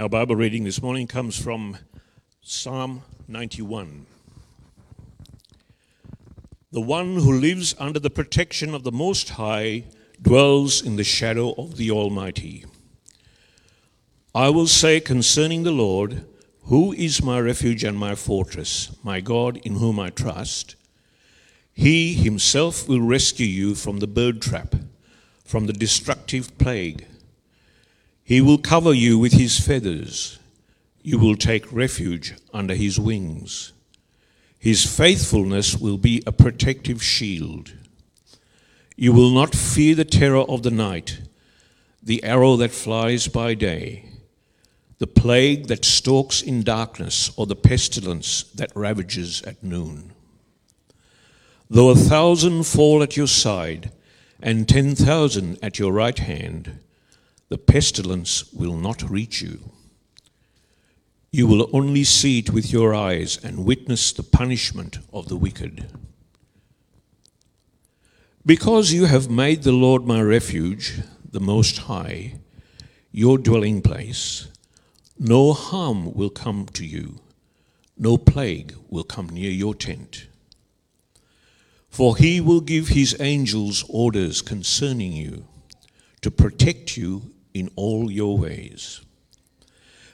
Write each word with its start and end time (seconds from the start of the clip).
Our 0.00 0.08
Bible 0.08 0.36
reading 0.36 0.62
this 0.62 0.80
morning 0.80 1.08
comes 1.08 1.36
from 1.36 1.76
Psalm 2.40 3.02
91. 3.26 4.06
The 6.70 6.80
one 6.80 7.16
who 7.16 7.32
lives 7.32 7.74
under 7.80 7.98
the 7.98 8.08
protection 8.08 8.76
of 8.76 8.84
the 8.84 8.92
Most 8.92 9.30
High 9.30 9.86
dwells 10.22 10.80
in 10.80 10.94
the 10.94 11.02
shadow 11.02 11.52
of 11.54 11.78
the 11.78 11.90
Almighty. 11.90 12.64
I 14.32 14.50
will 14.50 14.68
say 14.68 15.00
concerning 15.00 15.64
the 15.64 15.72
Lord, 15.72 16.24
Who 16.66 16.92
is 16.92 17.20
my 17.20 17.40
refuge 17.40 17.82
and 17.82 17.98
my 17.98 18.14
fortress, 18.14 18.96
my 19.02 19.20
God 19.20 19.56
in 19.64 19.74
whom 19.74 19.98
I 19.98 20.10
trust? 20.10 20.76
He 21.72 22.14
himself 22.14 22.88
will 22.88 23.00
rescue 23.00 23.48
you 23.48 23.74
from 23.74 23.98
the 23.98 24.06
bird 24.06 24.42
trap, 24.42 24.76
from 25.44 25.66
the 25.66 25.72
destructive 25.72 26.56
plague. 26.56 27.08
He 28.28 28.42
will 28.42 28.58
cover 28.58 28.92
you 28.92 29.18
with 29.18 29.32
his 29.32 29.58
feathers. 29.58 30.38
You 31.00 31.18
will 31.18 31.34
take 31.34 31.72
refuge 31.72 32.34
under 32.52 32.74
his 32.74 33.00
wings. 33.00 33.72
His 34.58 34.84
faithfulness 34.84 35.78
will 35.78 35.96
be 35.96 36.22
a 36.26 36.30
protective 36.30 37.02
shield. 37.02 37.72
You 38.96 39.14
will 39.14 39.30
not 39.30 39.54
fear 39.54 39.94
the 39.94 40.04
terror 40.04 40.42
of 40.42 40.62
the 40.62 40.70
night, 40.70 41.22
the 42.02 42.22
arrow 42.22 42.56
that 42.56 42.70
flies 42.70 43.28
by 43.28 43.54
day, 43.54 44.04
the 44.98 45.06
plague 45.06 45.68
that 45.68 45.86
stalks 45.86 46.42
in 46.42 46.62
darkness, 46.62 47.30
or 47.34 47.46
the 47.46 47.56
pestilence 47.56 48.42
that 48.54 48.76
ravages 48.76 49.40
at 49.44 49.62
noon. 49.62 50.12
Though 51.70 51.88
a 51.88 51.96
thousand 51.96 52.64
fall 52.64 53.02
at 53.02 53.16
your 53.16 53.26
side 53.26 53.90
and 54.38 54.68
ten 54.68 54.94
thousand 54.94 55.58
at 55.62 55.78
your 55.78 55.92
right 55.92 56.18
hand, 56.18 56.80
the 57.48 57.58
pestilence 57.58 58.52
will 58.52 58.76
not 58.76 59.08
reach 59.08 59.40
you. 59.40 59.70
You 61.30 61.46
will 61.46 61.68
only 61.72 62.04
see 62.04 62.38
it 62.38 62.50
with 62.50 62.72
your 62.72 62.94
eyes 62.94 63.38
and 63.42 63.64
witness 63.64 64.12
the 64.12 64.22
punishment 64.22 64.98
of 65.12 65.28
the 65.28 65.36
wicked. 65.36 65.86
Because 68.44 68.92
you 68.92 69.06
have 69.06 69.30
made 69.30 69.62
the 69.62 69.72
Lord 69.72 70.06
my 70.06 70.22
refuge, 70.22 71.00
the 71.30 71.40
Most 71.40 71.78
High, 71.78 72.34
your 73.12 73.36
dwelling 73.36 73.82
place, 73.82 74.48
no 75.18 75.52
harm 75.52 76.14
will 76.14 76.30
come 76.30 76.66
to 76.72 76.86
you, 76.86 77.20
no 77.98 78.16
plague 78.16 78.74
will 78.88 79.04
come 79.04 79.28
near 79.28 79.50
your 79.50 79.74
tent. 79.74 80.28
For 81.90 82.16
he 82.16 82.40
will 82.40 82.60
give 82.60 82.88
his 82.88 83.16
angels 83.20 83.84
orders 83.88 84.40
concerning 84.40 85.12
you 85.12 85.44
to 86.20 86.30
protect 86.30 86.96
you 86.96 87.34
in 87.58 87.70
all 87.76 88.10
your 88.10 88.38
ways. 88.38 89.00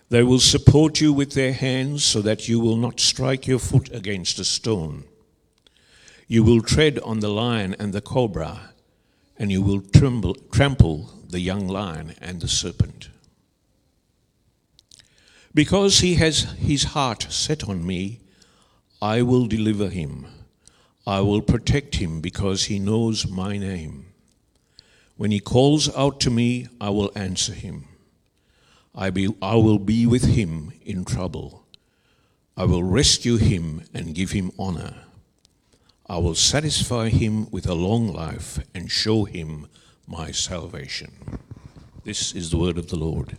They 0.08 0.22
will 0.22 0.40
support 0.40 1.00
you 1.00 1.12
with 1.12 1.32
their 1.32 1.52
hands 1.52 2.04
so 2.04 2.20
that 2.22 2.48
you 2.48 2.60
will 2.60 2.76
not 2.76 3.00
strike 3.00 3.46
your 3.46 3.58
foot 3.58 3.90
against 3.92 4.38
a 4.38 4.44
stone. 4.44 5.04
You 6.28 6.44
will 6.44 6.62
tread 6.62 6.98
on 7.00 7.20
the 7.20 7.28
lion 7.28 7.74
and 7.78 7.92
the 7.92 8.00
cobra, 8.00 8.72
and 9.38 9.50
you 9.50 9.62
will 9.62 9.80
tremble, 9.80 10.34
trample 10.52 11.10
the 11.28 11.40
young 11.40 11.66
lion 11.66 12.14
and 12.20 12.40
the 12.40 12.48
serpent. 12.48 13.08
Because 15.52 16.00
he 16.00 16.14
has 16.14 16.52
his 16.58 16.84
heart 16.84 17.26
set 17.30 17.68
on 17.68 17.86
me, 17.86 18.20
I 19.00 19.22
will 19.22 19.46
deliver 19.46 19.88
him. 19.88 20.26
I 21.06 21.20
will 21.20 21.42
protect 21.42 21.96
him 21.96 22.20
because 22.20 22.64
he 22.64 22.78
knows 22.78 23.28
my 23.28 23.58
name. 23.58 24.13
When 25.16 25.30
he 25.30 25.40
calls 25.40 25.94
out 25.96 26.20
to 26.20 26.30
me, 26.30 26.68
I 26.80 26.90
will 26.90 27.12
answer 27.14 27.52
him. 27.52 27.86
I, 28.94 29.10
be, 29.10 29.34
I 29.40 29.56
will 29.56 29.78
be 29.78 30.06
with 30.06 30.24
him 30.24 30.72
in 30.84 31.04
trouble. 31.04 31.64
I 32.56 32.64
will 32.64 32.84
rescue 32.84 33.36
him 33.36 33.82
and 33.92 34.14
give 34.14 34.32
him 34.32 34.50
honor. 34.58 34.94
I 36.06 36.18
will 36.18 36.34
satisfy 36.34 37.08
him 37.08 37.50
with 37.50 37.66
a 37.66 37.74
long 37.74 38.12
life 38.12 38.58
and 38.74 38.90
show 38.90 39.24
him 39.24 39.66
my 40.06 40.30
salvation. 40.30 41.12
This 42.04 42.34
is 42.34 42.50
the 42.50 42.58
word 42.58 42.76
of 42.76 42.88
the 42.88 42.96
Lord. 42.96 43.38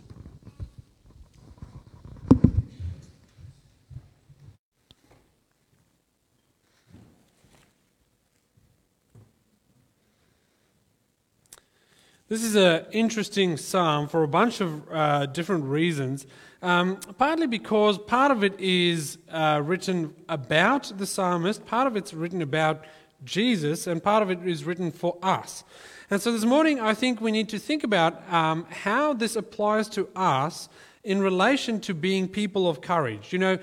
This 12.28 12.42
is 12.42 12.56
an 12.56 12.86
interesting 12.90 13.56
psalm 13.56 14.08
for 14.08 14.24
a 14.24 14.28
bunch 14.28 14.60
of 14.60 14.82
uh, 14.90 15.26
different 15.26 15.62
reasons. 15.66 16.26
Um, 16.60 16.96
partly 17.18 17.46
because 17.46 17.98
part 17.98 18.32
of 18.32 18.42
it 18.42 18.58
is 18.58 19.18
uh, 19.30 19.62
written 19.64 20.12
about 20.28 20.92
the 20.98 21.06
psalmist, 21.06 21.64
part 21.66 21.86
of 21.86 21.96
it's 21.96 22.12
written 22.12 22.42
about 22.42 22.84
Jesus, 23.24 23.86
and 23.86 24.02
part 24.02 24.24
of 24.24 24.30
it 24.32 24.44
is 24.44 24.64
written 24.64 24.90
for 24.90 25.16
us. 25.22 25.62
And 26.10 26.20
so 26.20 26.32
this 26.32 26.44
morning, 26.44 26.80
I 26.80 26.94
think 26.94 27.20
we 27.20 27.30
need 27.30 27.48
to 27.50 27.60
think 27.60 27.84
about 27.84 28.20
um, 28.32 28.66
how 28.70 29.12
this 29.12 29.36
applies 29.36 29.88
to 29.90 30.08
us 30.16 30.68
in 31.04 31.20
relation 31.20 31.78
to 31.78 31.94
being 31.94 32.26
people 32.26 32.68
of 32.68 32.80
courage. 32.80 33.32
You 33.32 33.38
know, 33.38 33.58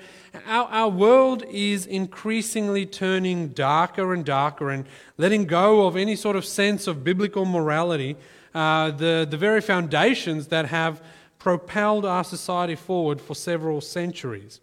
our, 0.46 0.64
our 0.68 0.88
world 0.88 1.44
is 1.50 1.84
increasingly 1.84 2.86
turning 2.86 3.48
darker 3.48 4.14
and 4.14 4.24
darker 4.24 4.70
and 4.70 4.86
letting 5.18 5.44
go 5.44 5.86
of 5.86 5.98
any 5.98 6.16
sort 6.16 6.34
of 6.34 6.46
sense 6.46 6.86
of 6.86 7.04
biblical 7.04 7.44
morality 7.44 8.16
uh, 8.54 8.90
the, 8.92 9.26
the 9.28 9.36
very 9.36 9.60
foundations 9.60 10.48
that 10.48 10.66
have 10.66 11.02
propelled 11.38 12.04
our 12.04 12.24
society 12.24 12.74
forward 12.74 13.20
for 13.20 13.34
several 13.34 13.80
centuries. 13.80 14.60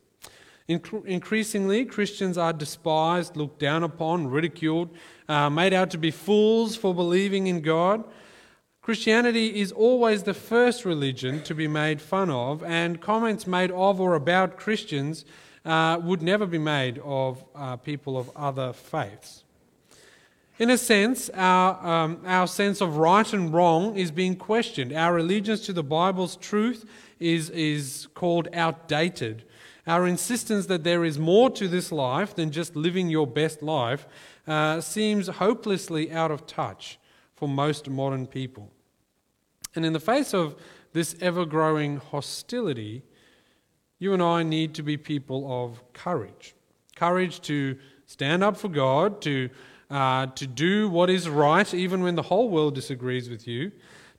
increasingly, 0.67 1.85
Christians 1.85 2.37
are 2.37 2.53
despised, 2.53 3.35
looked 3.35 3.59
down 3.59 3.83
upon, 3.83 4.27
ridiculed, 4.27 4.89
uh, 5.27 5.49
made 5.49 5.73
out 5.73 5.91
to 5.91 5.97
be 5.97 6.11
fools 6.11 6.75
for 6.75 6.95
believing 6.95 7.47
in 7.47 7.61
God. 7.61 8.03
Christianity 8.81 9.59
is 9.59 9.71
always 9.71 10.23
the 10.23 10.33
first 10.33 10.85
religion 10.85 11.43
to 11.43 11.53
be 11.53 11.67
made 11.67 12.01
fun 12.01 12.31
of, 12.31 12.63
and 12.63 12.99
comments 12.99 13.45
made 13.45 13.69
of 13.71 14.01
or 14.01 14.15
about 14.15 14.57
Christians 14.57 15.23
uh, 15.65 15.99
would 16.01 16.21
never 16.23 16.47
be 16.47 16.57
made 16.57 16.99
of 17.03 17.43
uh, 17.53 17.75
people 17.75 18.17
of 18.17 18.31
other 18.35 18.73
faiths. 18.73 19.40
In 20.61 20.69
a 20.69 20.77
sense, 20.77 21.27
our, 21.33 21.83
um, 21.83 22.21
our 22.23 22.45
sense 22.45 22.81
of 22.81 22.97
right 22.97 23.33
and 23.33 23.51
wrong 23.51 23.97
is 23.97 24.11
being 24.11 24.35
questioned. 24.35 24.93
Our 24.93 25.17
allegiance 25.17 25.61
to 25.61 25.73
the 25.73 25.81
Bible's 25.81 26.35
truth 26.35 26.87
is, 27.19 27.49
is 27.49 28.07
called 28.13 28.47
outdated. 28.53 29.43
Our 29.87 30.05
insistence 30.05 30.67
that 30.67 30.83
there 30.83 31.03
is 31.03 31.17
more 31.17 31.49
to 31.49 31.67
this 31.67 31.91
life 31.91 32.35
than 32.35 32.51
just 32.51 32.75
living 32.75 33.09
your 33.09 33.25
best 33.25 33.63
life 33.63 34.05
uh, 34.45 34.81
seems 34.81 35.27
hopelessly 35.27 36.11
out 36.11 36.29
of 36.29 36.45
touch 36.45 36.99
for 37.33 37.49
most 37.49 37.89
modern 37.89 38.27
people. 38.27 38.69
And 39.73 39.83
in 39.83 39.93
the 39.93 39.99
face 39.99 40.31
of 40.31 40.55
this 40.93 41.15
ever 41.21 41.43
growing 41.43 41.97
hostility, 41.97 43.01
you 43.97 44.13
and 44.13 44.21
I 44.21 44.43
need 44.43 44.75
to 44.75 44.83
be 44.83 44.95
people 44.95 45.43
of 45.51 45.81
courage. 45.93 46.53
Courage 46.95 47.41
to 47.41 47.79
stand 48.05 48.43
up 48.43 48.57
for 48.57 48.69
God, 48.69 49.23
to 49.23 49.49
uh, 49.91 50.27
to 50.27 50.47
do 50.47 50.89
what 50.89 51.09
is 51.09 51.27
right 51.27 51.73
even 51.73 52.01
when 52.01 52.15
the 52.15 52.21
whole 52.23 52.49
world 52.49 52.73
disagrees 52.73 53.29
with 53.29 53.47
you, 53.47 53.71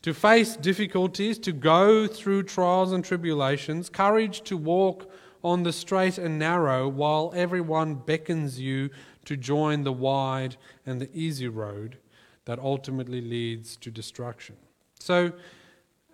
to 0.03 0.13
face 0.13 0.57
difficulties, 0.57 1.39
to 1.39 1.53
go 1.53 2.07
through 2.07 2.43
trials 2.43 2.93
and 2.93 3.05
tribulations, 3.05 3.89
courage 3.89 4.43
to 4.43 4.57
walk 4.57 5.11
on 5.43 5.63
the 5.63 5.73
straight 5.73 6.19
and 6.19 6.39
narrow 6.39 6.89
while 6.89 7.33
everyone 7.35 7.95
beckons 7.95 8.61
you 8.61 8.91
to 9.25 9.37
join 9.37 9.83
the 9.83 9.93
wide 9.93 10.57
and 10.85 11.01
the 11.01 11.09
easy 11.15 11.49
road 11.49 11.97
that 12.45 12.59
ultimately 12.59 13.21
leads 13.21 13.77
to 13.77 13.91
destruction. 13.91 14.57
So, 14.99 15.33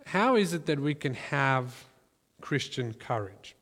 how 0.06 0.36
is 0.36 0.54
it 0.54 0.66
that 0.66 0.80
we 0.80 0.94
can 0.94 1.14
have 1.14 1.84
Christian 2.40 2.94
courage? 2.94 3.54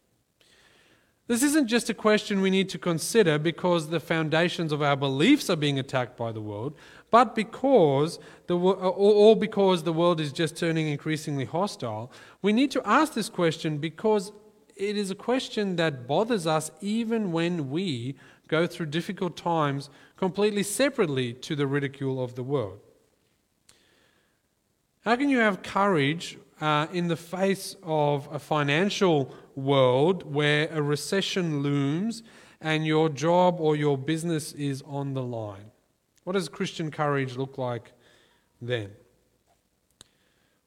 This 1.29 1.43
isn't 1.43 1.67
just 1.67 1.91
a 1.91 1.95
question 1.95 2.41
we 2.41 2.51
need 2.51 2.69
to 2.69 2.79
consider 2.79 3.37
because 3.37 3.89
the 3.89 3.99
foundations 3.99 4.71
of 4.71 4.81
our 4.81 4.97
beliefs 4.97 5.51
are 5.51 5.57
being 5.57 5.79
attacked 5.79 6.17
by 6.17 6.31
the 6.31 6.41
world, 6.41 6.77
but 7.11 7.35
because 7.35 8.21
the, 8.47 8.57
or 8.57 9.35
because 9.35 9.83
the 9.83 9.93
world 9.93 10.21
is 10.21 10.33
just 10.33 10.57
turning 10.57 10.87
increasingly 10.87 11.45
hostile. 11.45 12.13
We 12.43 12.53
need 12.53 12.71
to 12.73 12.83
ask 12.87 13.15
this 13.15 13.29
question 13.29 13.79
because 13.79 14.31
it 14.77 14.97
is 14.97 15.11
a 15.11 15.17
question 15.17 15.75
that 15.77 16.07
bothers 16.07 16.47
us 16.47 16.71
even 16.81 17.33
when 17.33 17.71
we 17.71 18.15
go 18.47 18.69
through 18.69 18.87
difficult 18.87 19.37
times 19.37 19.91
completely 20.17 20.63
separately 20.63 21.33
to 21.33 21.57
the 21.57 21.67
ridicule 21.67 22.23
of 22.23 22.37
the 22.37 22.45
world. 22.45 22.79
How 25.07 25.15
can 25.15 25.29
you 25.29 25.39
have 25.39 25.63
courage 25.63 26.37
uh, 26.61 26.89
in 26.93 27.07
the 27.07 27.15
face 27.15 27.77
of 27.85 28.29
a 28.33 28.41
financial 28.41 29.33
world 29.55 30.25
where 30.25 30.69
a 30.73 30.83
recession 30.83 31.63
looms 31.63 32.25
and 32.61 32.85
your 32.85 33.09
job 33.09 33.61
or 33.61 33.77
your 33.77 33.97
business 33.97 34.51
is 34.55 34.83
on 34.83 35.15
the 35.15 35.23
line? 35.23 35.71
What 36.25 36.33
does 36.33 36.49
Christian 36.49 36.91
courage 36.91 37.37
look 37.37 37.57
like 37.57 37.93
then? 38.61 38.91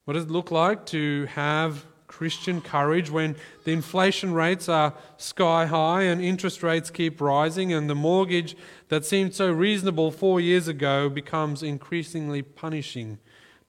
What 0.05 0.13
does 0.13 0.23
it 0.23 0.31
look 0.31 0.51
like 0.51 0.85
to 0.85 1.25
have 1.25 1.85
Christian 2.07 2.61
courage 2.61 3.11
when 3.11 3.35
the 3.65 3.73
inflation 3.73 4.33
rates 4.33 4.69
are 4.69 4.93
sky 5.17 5.65
high 5.65 6.03
and 6.03 6.21
interest 6.21 6.63
rates 6.63 6.89
keep 6.89 7.19
rising, 7.19 7.73
and 7.73 7.89
the 7.89 7.95
mortgage 7.95 8.55
that 8.87 9.03
seemed 9.03 9.35
so 9.35 9.51
reasonable 9.51 10.11
four 10.11 10.39
years 10.39 10.69
ago 10.69 11.09
becomes 11.09 11.61
increasingly 11.61 12.41
punishing 12.41 13.19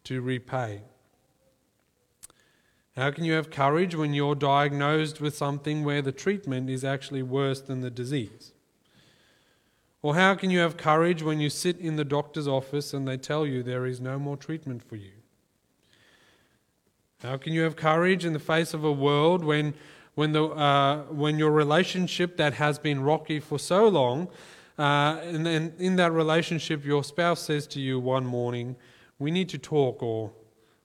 to 0.05 0.21
repay? 0.21 0.83
How 2.97 3.11
can 3.11 3.25
you 3.25 3.33
have 3.35 3.51
courage 3.51 3.95
when 3.95 4.13
you're 4.15 4.35
diagnosed 4.35 5.21
with 5.21 5.37
something 5.37 5.85
where 5.85 6.03
the 6.03 6.13
treatment 6.13 6.69
is 6.69 6.85
actually 6.85 7.23
worse 7.23 7.61
than 7.61 7.81
the 7.81 7.91
disease? 7.91 8.53
Or 10.03 10.15
how 10.15 10.35
can 10.35 10.51
you 10.51 10.61
have 10.61 10.77
courage 10.77 11.23
when 11.23 11.41
you 11.41 11.51
sit 11.51 11.79
in 11.79 11.97
the 11.97 12.05
doctor's 12.05 12.49
office 12.49 12.95
and 12.95 13.07
they 13.07 13.17
tell 13.17 13.47
you 13.47 13.63
there 13.63 13.87
is 13.87 14.01
no 14.01 14.19
more 14.19 14.37
treatment 14.37 14.83
for 14.83 14.97
you? 14.97 15.13
How 17.23 17.37
can 17.37 17.53
you 17.53 17.63
have 17.63 17.77
courage 17.77 18.25
in 18.25 18.33
the 18.33 18.39
face 18.39 18.73
of 18.73 18.83
a 18.83 18.93
world 18.93 19.45
when, 19.45 19.75
when, 20.15 20.33
the, 20.33 20.45
uh, 20.45 21.03
when 21.05 21.39
your 21.39 21.51
relationship 21.51 22.39
that 22.39 22.55
has 22.55 22.79
been 22.79 23.03
rocky 23.03 23.41
for 23.41 23.59
so 23.59 23.89
long, 23.89 24.29
uh, 24.79 25.21
and 25.23 25.45
then 25.45 25.75
in 25.79 25.97
that 25.97 26.13
relationship, 26.13 26.85
your 26.85 27.05
spouse 27.05 27.41
says 27.41 27.67
to 27.67 27.81
you 27.81 28.01
one 28.01 28.25
morning, 28.25 28.77
We 29.21 29.31
need 29.31 29.51
to 29.51 29.59
talk, 29.59 30.03
or 30.03 30.33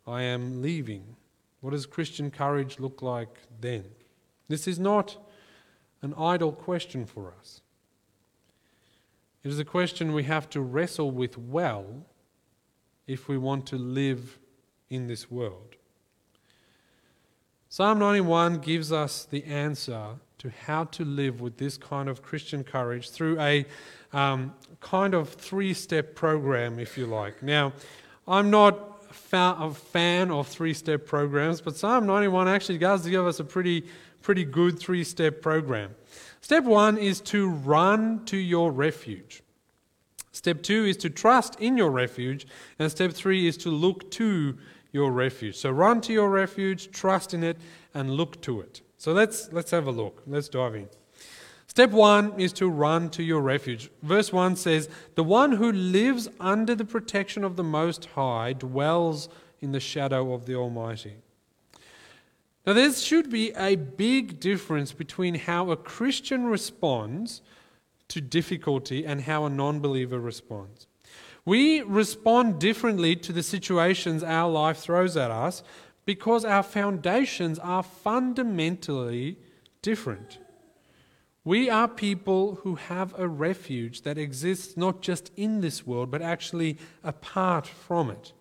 I 0.05 0.21
am 0.21 0.61
leaving? 0.61 1.15
What 1.61 1.71
does 1.71 1.87
Christian 1.87 2.29
courage 2.29 2.79
look 2.79 3.01
like 3.01 3.39
then? 3.59 3.85
This 4.49 4.67
is 4.67 4.77
not 4.77 5.17
an 6.03 6.13
idle 6.15 6.51
question 6.51 7.05
for 7.05 7.33
us. 7.39 7.61
It 9.43 9.49
is 9.49 9.57
a 9.57 9.65
question 9.65 10.13
we 10.13 10.23
have 10.23 10.49
to 10.51 10.61
wrestle 10.61 11.11
with 11.11 11.37
well 11.37 12.05
if 13.07 13.27
we 13.27 13.37
want 13.37 13.65
to 13.67 13.77
live 13.77 14.38
in 14.89 15.07
this 15.07 15.31
world. 15.31 15.75
Psalm 17.69 17.99
91 17.99 18.59
gives 18.59 18.91
us 18.91 19.25
the 19.25 19.43
answer 19.45 20.15
to 20.38 20.51
how 20.65 20.83
to 20.83 21.05
live 21.05 21.41
with 21.41 21.57
this 21.57 21.77
kind 21.77 22.09
of 22.09 22.21
Christian 22.21 22.63
courage 22.63 23.09
through 23.09 23.39
a 23.39 23.65
um, 24.13 24.53
kind 24.81 25.13
of 25.13 25.29
three 25.29 25.73
step 25.73 26.15
program, 26.15 26.79
if 26.79 26.97
you 26.97 27.05
like. 27.05 27.41
Now, 27.41 27.73
I'm 28.27 28.50
not 28.50 28.95
a 29.31 29.72
fan 29.72 30.31
of 30.31 30.48
three 30.48 30.74
step 30.74 31.06
programs, 31.06 31.62
but 31.62 31.75
Psalm 31.75 32.06
91 32.06 32.48
actually 32.48 32.77
does 32.77 33.06
give 33.06 33.25
us 33.25 33.39
a 33.39 33.44
pretty, 33.44 33.86
pretty 34.22 34.44
good 34.44 34.80
three 34.80 35.04
step 35.04 35.42
program. 35.42 35.95
Step 36.42 36.63
one 36.63 36.98
is 36.98 37.22
to 37.22 37.50
run 37.50 38.24
to 38.25 38.38
your 38.38 38.72
refuge. 38.72 39.42
Step 40.31 40.62
two 40.62 40.86
is 40.86 40.98
to 40.98 41.10
trust 41.10 41.60
in 41.60 41.77
your 41.77 41.89
refuge. 41.89 42.45
And 42.77 42.92
step 42.92 43.13
three 43.13 43.48
is 43.48 43.57
to 43.57 43.69
look 43.69 44.12
to 44.12 44.57
your 44.92 45.12
refuge. 45.12 45.56
So 45.56 45.72
run 45.72 46.01
to 46.01 46.13
your 46.13 46.30
refuge, 46.30 46.92
trust 46.92 47.33
in 47.33 47.44
it, 47.44 47.57
and 47.94 48.12
look 48.12 48.42
to 48.42 48.62
it. 48.62 48.81
So 48.98 49.13
let's, 49.13 49.51
let's 49.51 49.72
have 49.72 49.88
a 49.88 49.92
look. 49.92 50.24
Let's 50.27 50.50
dive 50.50 50.75
in. 50.75 50.89
Step 51.75 51.92
one 51.92 52.39
is 52.39 52.54
to 52.54 52.69
run 52.69 53.10
to 53.10 53.22
your 53.22 53.42
refuge. 53.42 53.89
Verse 54.01 54.31
1 54.31 54.56
says, 54.56 54.88
The 55.16 55.25
one 55.25 55.51
who 55.51 55.74
lives 55.74 56.30
under 56.39 56.74
the 56.74 56.86
protection 56.86 57.44
of 57.44 57.57
the 57.57 57.66
Most 57.66 58.06
High 58.06 58.54
dwells 58.54 59.27
in 59.60 59.74
the 59.74 59.81
shadow 59.81 60.33
of 60.33 60.45
the 60.45 60.56
Almighty. 60.56 61.16
Now, 62.66 62.72
there 62.72 62.94
should 62.94 63.30
be 63.30 63.51
a 63.57 63.75
big 63.75 64.39
difference 64.39 64.94
between 64.94 65.36
how 65.36 65.69
a 65.69 65.75
Christian 65.75 66.45
responds 66.45 67.42
to 68.07 68.22
difficulty 68.22 69.06
and 69.06 69.19
how 69.19 69.44
a 69.44 69.50
non 69.50 69.81
believer 69.81 70.18
responds. 70.18 70.88
We 71.44 71.81
respond 71.81 72.57
differently 72.57 73.18
to 73.18 73.33
the 73.33 73.44
situations 73.44 74.24
our 74.24 74.50
life 74.50 74.77
throws 74.77 75.18
at 75.18 75.30
us 75.30 75.62
because 76.06 76.45
our 76.45 76.63
foundations 76.63 77.60
are 77.60 77.83
fundamentally 77.83 79.39
different. 79.81 80.39
We 81.45 81.69
are 81.69 81.88
people 81.88 82.56
who 82.63 82.74
have 82.75 83.13
a 83.19 83.27
refuge 83.27 84.01
that 84.01 84.18
exists 84.18 84.75
not 84.75 85.01
just 85.01 85.31
in 85.38 85.62
this 85.62 85.86
world, 85.86 86.09
but 86.09 86.24
actually 86.24 86.80
apart 87.03 87.68
from 87.68 88.09
it. 88.09 88.33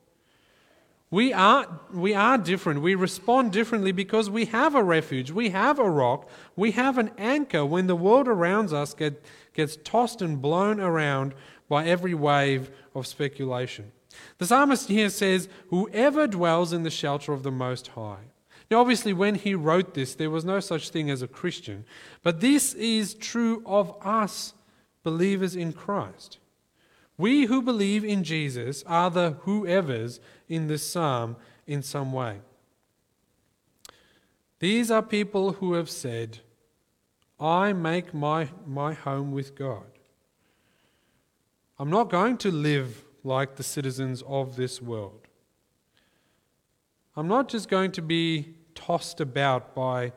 We 1.10 1.32
are, 1.32 1.80
we 1.92 2.14
are 2.14 2.38
different. 2.38 2.80
We 2.80 2.94
respond 2.94 3.52
differently 3.52 3.92
because 3.92 4.30
we 4.30 4.46
have 4.46 4.74
a 4.74 4.82
refuge. 4.82 5.30
We 5.30 5.50
have 5.50 5.78
a 5.78 5.88
rock. 5.88 6.28
We 6.56 6.72
have 6.72 6.96
an 6.96 7.10
anchor 7.18 7.64
when 7.64 7.86
the 7.86 7.94
world 7.94 8.26
around 8.26 8.72
us 8.72 8.94
get, 8.94 9.22
gets 9.52 9.76
tossed 9.84 10.22
and 10.22 10.40
blown 10.40 10.80
around 10.80 11.34
by 11.68 11.84
every 11.84 12.14
wave 12.14 12.70
of 12.94 13.06
speculation. 13.06 13.92
The 14.38 14.46
psalmist 14.46 14.88
here 14.88 15.10
says, 15.10 15.48
Whoever 15.68 16.26
dwells 16.26 16.72
in 16.72 16.84
the 16.84 16.90
shelter 16.90 17.32
of 17.32 17.42
the 17.42 17.52
Most 17.52 17.88
High. 17.88 18.32
Now, 18.70 18.80
obviously, 18.80 19.12
when 19.12 19.34
he 19.34 19.54
wrote 19.54 19.94
this, 19.94 20.14
there 20.14 20.30
was 20.30 20.44
no 20.44 20.60
such 20.60 20.90
thing 20.90 21.10
as 21.10 21.22
a 21.22 21.28
Christian, 21.28 21.84
but 22.22 22.40
this 22.40 22.74
is 22.74 23.14
true 23.14 23.62
of 23.66 23.94
us 24.00 24.54
believers 25.02 25.54
in 25.54 25.72
Christ. 25.72 26.38
We 27.16 27.44
who 27.44 27.62
believe 27.62 28.04
in 28.04 28.24
Jesus 28.24 28.82
are 28.86 29.10
the 29.10 29.36
whoever's 29.42 30.18
in 30.48 30.66
this 30.66 30.84
psalm 30.84 31.36
in 31.66 31.82
some 31.82 32.12
way. 32.12 32.40
These 34.58 34.90
are 34.90 35.02
people 35.02 35.52
who 35.52 35.74
have 35.74 35.90
said, 35.90 36.38
I 37.38 37.72
make 37.72 38.14
my, 38.14 38.48
my 38.66 38.94
home 38.94 39.32
with 39.32 39.54
God. 39.54 39.84
I'm 41.78 41.90
not 41.90 42.10
going 42.10 42.38
to 42.38 42.50
live 42.50 43.04
like 43.22 43.56
the 43.56 43.62
citizens 43.62 44.22
of 44.26 44.56
this 44.56 44.80
world. 44.80 45.23
I'm 47.16 47.28
not 47.28 47.48
just 47.48 47.68
going 47.68 47.92
to 47.92 48.02
be 48.02 48.54
tossed 48.74 49.20
about 49.20 49.74
by 49.74 50.12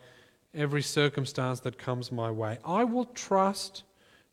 every 0.53 0.81
circumstance 0.81 1.59
that 1.61 1.77
comes 1.77 2.11
my 2.11 2.31
way. 2.31 2.57
I 2.65 2.83
will 2.83 3.05
trust 3.05 3.83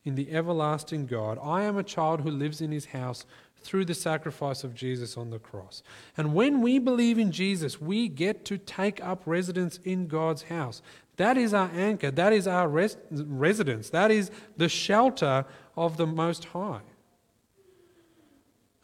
in 0.04 0.14
the 0.14 0.30
everlasting 0.30 1.06
God. 1.06 1.38
I 1.42 1.62
am 1.62 1.76
a 1.76 1.82
child 1.82 2.22
who 2.22 2.30
lives 2.30 2.60
in 2.60 2.70
his 2.70 2.86
house 2.86 3.26
through 3.64 3.86
the 3.86 3.94
sacrifice 3.94 4.62
of 4.62 4.74
Jesus 4.74 5.16
on 5.16 5.30
the 5.30 5.38
cross. 5.38 5.82
And 6.16 6.34
when 6.34 6.60
we 6.60 6.78
believe 6.78 7.18
in 7.18 7.32
Jesus, 7.32 7.80
we 7.80 8.08
get 8.08 8.44
to 8.46 8.58
take 8.58 9.02
up 9.02 9.22
residence 9.24 9.78
in 9.84 10.06
God's 10.06 10.44
house. 10.44 10.82
That 11.16 11.36
is 11.36 11.54
our 11.54 11.70
anchor. 11.74 12.10
That 12.10 12.32
is 12.32 12.46
our 12.46 12.68
res- 12.68 12.98
residence. 13.10 13.90
That 13.90 14.10
is 14.10 14.30
the 14.56 14.68
shelter 14.68 15.46
of 15.76 15.96
the 15.96 16.06
Most 16.06 16.46
High. 16.46 16.82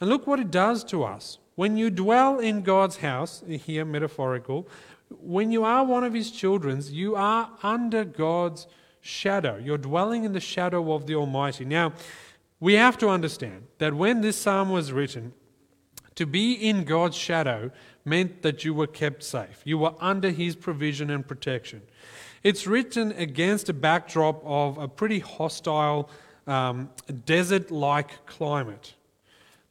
And 0.01 0.09
look 0.09 0.27
what 0.27 0.41
it 0.41 0.51
does 0.51 0.83
to 0.85 1.05
us. 1.05 1.39
When 1.61 1.77
you 1.77 1.91
dwell 1.91 2.39
in 2.39 2.63
God's 2.63 2.97
house, 2.97 3.45
here 3.47 3.85
metaphorical, 3.85 4.67
when 5.11 5.53
you 5.53 5.63
are 5.63 5.85
one 5.85 6.05
of 6.05 6.15
his 6.15 6.31
children, 6.31 6.83
you 6.89 7.17
are 7.17 7.51
under 7.63 8.03
God's 8.03 8.67
shadow. 9.03 9.59
You're 9.63 9.77
dwelling 9.77 10.25
in 10.25 10.33
the 10.33 10.41
shadow 10.41 10.95
of 10.95 11.07
the 11.07 11.17
Almighty. 11.17 11.67
Now, 11.67 11.93
we 12.61 12.77
have 12.77 12.97
to 12.97 13.11
understand 13.11 13.67
that 13.77 13.93
when 13.93 14.23
this 14.23 14.39
psalm 14.39 14.71
was 14.71 14.91
written, 14.91 15.35
to 16.15 16.25
be 16.25 16.55
in 16.55 16.85
God's 16.85 17.19
shadow 17.19 17.71
meant 18.07 18.41
that 18.41 18.65
you 18.65 18.73
were 18.73 18.87
kept 18.87 19.23
safe. 19.23 19.61
You 19.67 19.77
were 19.77 19.93
under 20.01 20.31
his 20.31 20.57
provision 20.57 21.11
and 21.11 21.29
protection. 21.29 21.83
It's 22.43 22.67
written 22.67 23.13
against 23.13 23.69
a 23.69 23.75
backdrop 23.75 24.41
of 24.47 24.79
a 24.79 24.89
pretty 24.89 25.19
hostile 25.19 26.09
um, 26.47 26.89
desert 27.27 27.71
like 27.71 28.25
climate. 28.25 28.95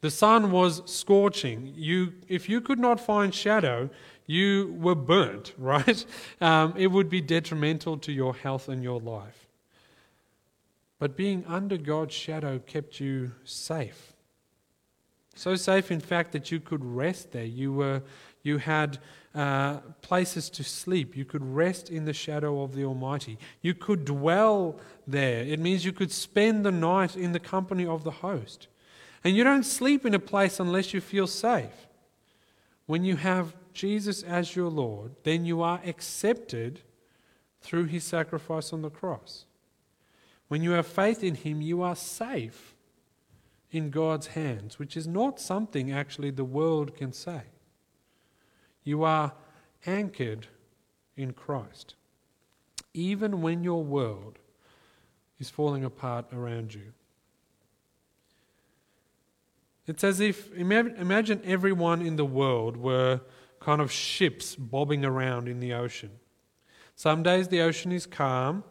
The 0.00 0.10
sun 0.10 0.50
was 0.50 0.82
scorching. 0.90 1.72
You, 1.76 2.14
if 2.26 2.48
you 2.48 2.60
could 2.60 2.78
not 2.78 3.00
find 3.00 3.34
shadow, 3.34 3.90
you 4.26 4.74
were 4.78 4.94
burnt, 4.94 5.52
right? 5.58 6.04
Um, 6.40 6.74
it 6.76 6.88
would 6.88 7.10
be 7.10 7.20
detrimental 7.20 7.98
to 7.98 8.12
your 8.12 8.34
health 8.34 8.68
and 8.68 8.82
your 8.82 9.00
life. 9.00 9.46
But 10.98 11.16
being 11.16 11.44
under 11.46 11.76
God's 11.76 12.14
shadow 12.14 12.58
kept 12.58 13.00
you 13.00 13.32
safe. 13.44 14.12
So 15.34 15.56
safe, 15.56 15.90
in 15.90 16.00
fact, 16.00 16.32
that 16.32 16.52
you 16.52 16.60
could 16.60 16.84
rest 16.84 17.32
there. 17.32 17.44
You, 17.44 17.72
were, 17.72 18.02
you 18.42 18.58
had 18.58 18.98
uh, 19.34 19.78
places 20.02 20.50
to 20.50 20.64
sleep. 20.64 21.16
You 21.16 21.24
could 21.24 21.42
rest 21.42 21.88
in 21.88 22.04
the 22.04 22.12
shadow 22.12 22.62
of 22.62 22.74
the 22.74 22.84
Almighty. 22.84 23.38
You 23.62 23.72
could 23.72 24.04
dwell 24.04 24.78
there. 25.06 25.42
It 25.42 25.58
means 25.58 25.84
you 25.84 25.92
could 25.92 26.12
spend 26.12 26.66
the 26.66 26.72
night 26.72 27.16
in 27.16 27.32
the 27.32 27.40
company 27.40 27.86
of 27.86 28.04
the 28.04 28.10
host. 28.10 28.68
And 29.22 29.36
you 29.36 29.44
don't 29.44 29.64
sleep 29.64 30.06
in 30.06 30.14
a 30.14 30.18
place 30.18 30.60
unless 30.60 30.94
you 30.94 31.00
feel 31.00 31.26
safe. 31.26 31.88
When 32.86 33.04
you 33.04 33.16
have 33.16 33.54
Jesus 33.72 34.22
as 34.22 34.56
your 34.56 34.70
Lord, 34.70 35.14
then 35.24 35.44
you 35.44 35.62
are 35.62 35.80
accepted 35.84 36.80
through 37.60 37.84
his 37.84 38.04
sacrifice 38.04 38.72
on 38.72 38.82
the 38.82 38.90
cross. 38.90 39.44
When 40.48 40.62
you 40.62 40.72
have 40.72 40.86
faith 40.86 41.22
in 41.22 41.34
him, 41.34 41.60
you 41.60 41.82
are 41.82 41.94
safe 41.94 42.74
in 43.70 43.90
God's 43.90 44.28
hands, 44.28 44.78
which 44.78 44.96
is 44.96 45.06
not 45.06 45.38
something 45.38 45.92
actually 45.92 46.30
the 46.30 46.44
world 46.44 46.96
can 46.96 47.12
say. 47.12 47.42
You 48.82 49.04
are 49.04 49.32
anchored 49.86 50.48
in 51.16 51.32
Christ, 51.32 51.94
even 52.94 53.42
when 53.42 53.62
your 53.62 53.84
world 53.84 54.38
is 55.38 55.50
falling 55.50 55.84
apart 55.84 56.26
around 56.32 56.74
you. 56.74 56.92
It's 59.90 60.04
as 60.04 60.20
if, 60.20 60.52
imagine 60.54 61.42
everyone 61.44 62.00
in 62.00 62.14
the 62.14 62.24
world 62.24 62.76
were 62.76 63.20
kind 63.58 63.80
of 63.80 63.90
ships 63.90 64.54
bobbing 64.54 65.04
around 65.04 65.48
in 65.48 65.58
the 65.58 65.72
ocean. 65.72 66.12
Some 66.94 67.24
days 67.24 67.48
the 67.48 67.60
ocean 67.60 67.90
is 67.90 68.06
calm, 68.06 68.62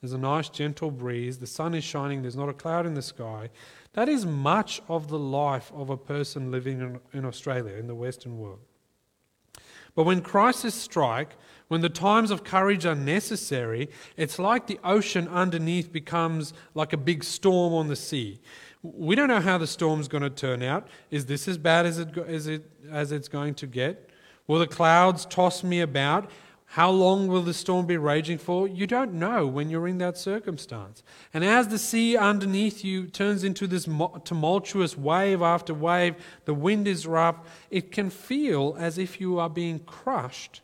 there's 0.00 0.14
a 0.14 0.18
nice 0.18 0.48
gentle 0.48 0.90
breeze, 0.90 1.38
the 1.38 1.46
sun 1.46 1.74
is 1.74 1.84
shining, 1.84 2.22
there's 2.22 2.34
not 2.34 2.48
a 2.48 2.52
cloud 2.52 2.86
in 2.86 2.94
the 2.94 3.02
sky. 3.02 3.50
That 3.92 4.08
is 4.08 4.26
much 4.26 4.82
of 4.88 5.06
the 5.08 5.18
life 5.18 5.70
of 5.72 5.90
a 5.90 5.96
person 5.96 6.50
living 6.50 7.00
in, 7.12 7.24
Australia, 7.24 7.76
in 7.76 7.86
the 7.86 7.94
Western 7.94 8.36
world. 8.36 8.58
But 9.94 10.04
when 10.04 10.22
crises 10.22 10.74
strike, 10.74 11.36
when 11.68 11.82
the 11.82 11.88
times 11.88 12.32
of 12.32 12.42
courage 12.42 12.84
are 12.84 12.96
necessary, 12.96 13.88
it's 14.16 14.40
like 14.40 14.66
the 14.66 14.80
ocean 14.82 15.28
underneath 15.28 15.92
becomes 15.92 16.52
like 16.74 16.92
a 16.92 16.96
big 16.96 17.22
storm 17.22 17.72
on 17.72 17.86
the 17.86 17.94
sea. 17.94 18.40
We 18.84 19.16
don't 19.16 19.28
know 19.28 19.40
how 19.40 19.56
the 19.56 19.66
storm's 19.66 20.08
going 20.08 20.24
to 20.24 20.30
turn 20.30 20.62
out. 20.62 20.88
Is 21.10 21.24
this 21.24 21.48
as 21.48 21.56
bad 21.56 21.86
as, 21.86 21.98
it, 21.98 22.18
as, 22.18 22.46
it, 22.46 22.70
as 22.90 23.12
it's 23.12 23.28
going 23.28 23.54
to 23.54 23.66
get? 23.66 24.10
Will 24.46 24.58
the 24.58 24.66
clouds 24.66 25.24
toss 25.24 25.64
me 25.64 25.80
about? 25.80 26.30
How 26.66 26.90
long 26.90 27.28
will 27.28 27.40
the 27.40 27.54
storm 27.54 27.86
be 27.86 27.96
raging 27.96 28.36
for? 28.36 28.68
You 28.68 28.86
don't 28.86 29.14
know 29.14 29.46
when 29.46 29.70
you're 29.70 29.88
in 29.88 29.96
that 29.98 30.18
circumstance. 30.18 31.02
And 31.32 31.42
as 31.44 31.68
the 31.68 31.78
sea 31.78 32.16
underneath 32.16 32.84
you 32.84 33.06
turns 33.06 33.42
into 33.42 33.66
this 33.66 33.88
tumultuous 34.24 34.98
wave 34.98 35.40
after 35.40 35.72
wave, 35.72 36.16
the 36.44 36.52
wind 36.52 36.86
is 36.86 37.06
rough, 37.06 37.36
it 37.70 37.90
can 37.90 38.10
feel 38.10 38.76
as 38.78 38.98
if 38.98 39.18
you 39.18 39.38
are 39.38 39.48
being 39.48 39.78
crushed 39.78 40.60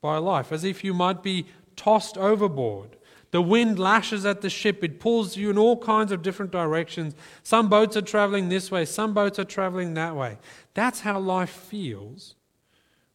by 0.00 0.18
life, 0.18 0.52
as 0.52 0.62
if 0.62 0.84
you 0.84 0.94
might 0.94 1.24
be 1.24 1.46
tossed 1.74 2.16
overboard. 2.16 2.97
The 3.30 3.42
wind 3.42 3.78
lashes 3.78 4.24
at 4.24 4.40
the 4.40 4.48
ship, 4.48 4.82
it 4.82 5.00
pulls 5.00 5.36
you 5.36 5.50
in 5.50 5.58
all 5.58 5.76
kinds 5.76 6.12
of 6.12 6.22
different 6.22 6.50
directions. 6.50 7.14
Some 7.42 7.68
boats 7.68 7.96
are 7.96 8.02
traveling 8.02 8.48
this 8.48 8.70
way, 8.70 8.84
some 8.84 9.12
boats 9.12 9.38
are 9.38 9.44
traveling 9.44 9.94
that 9.94 10.16
way. 10.16 10.38
That's 10.74 11.00
how 11.00 11.18
life 11.18 11.50
feels 11.50 12.34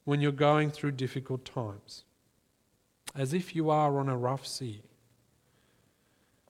when 0.03 0.21
you're 0.21 0.31
going 0.31 0.69
through 0.69 0.91
difficult 0.91 1.45
times, 1.45 2.03
as 3.15 3.33
if 3.33 3.55
you 3.55 3.69
are 3.69 3.99
on 3.99 4.09
a 4.09 4.17
rough 4.17 4.45
sea. 4.45 4.83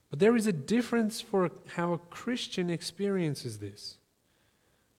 But 0.10 0.20
there 0.20 0.36
is 0.36 0.46
a 0.46 0.54
difference 0.54 1.22
for 1.22 1.50
how 1.76 1.94
a 1.94 1.98
Christian 1.98 2.70
experiences 2.70 3.60
this 3.60 3.98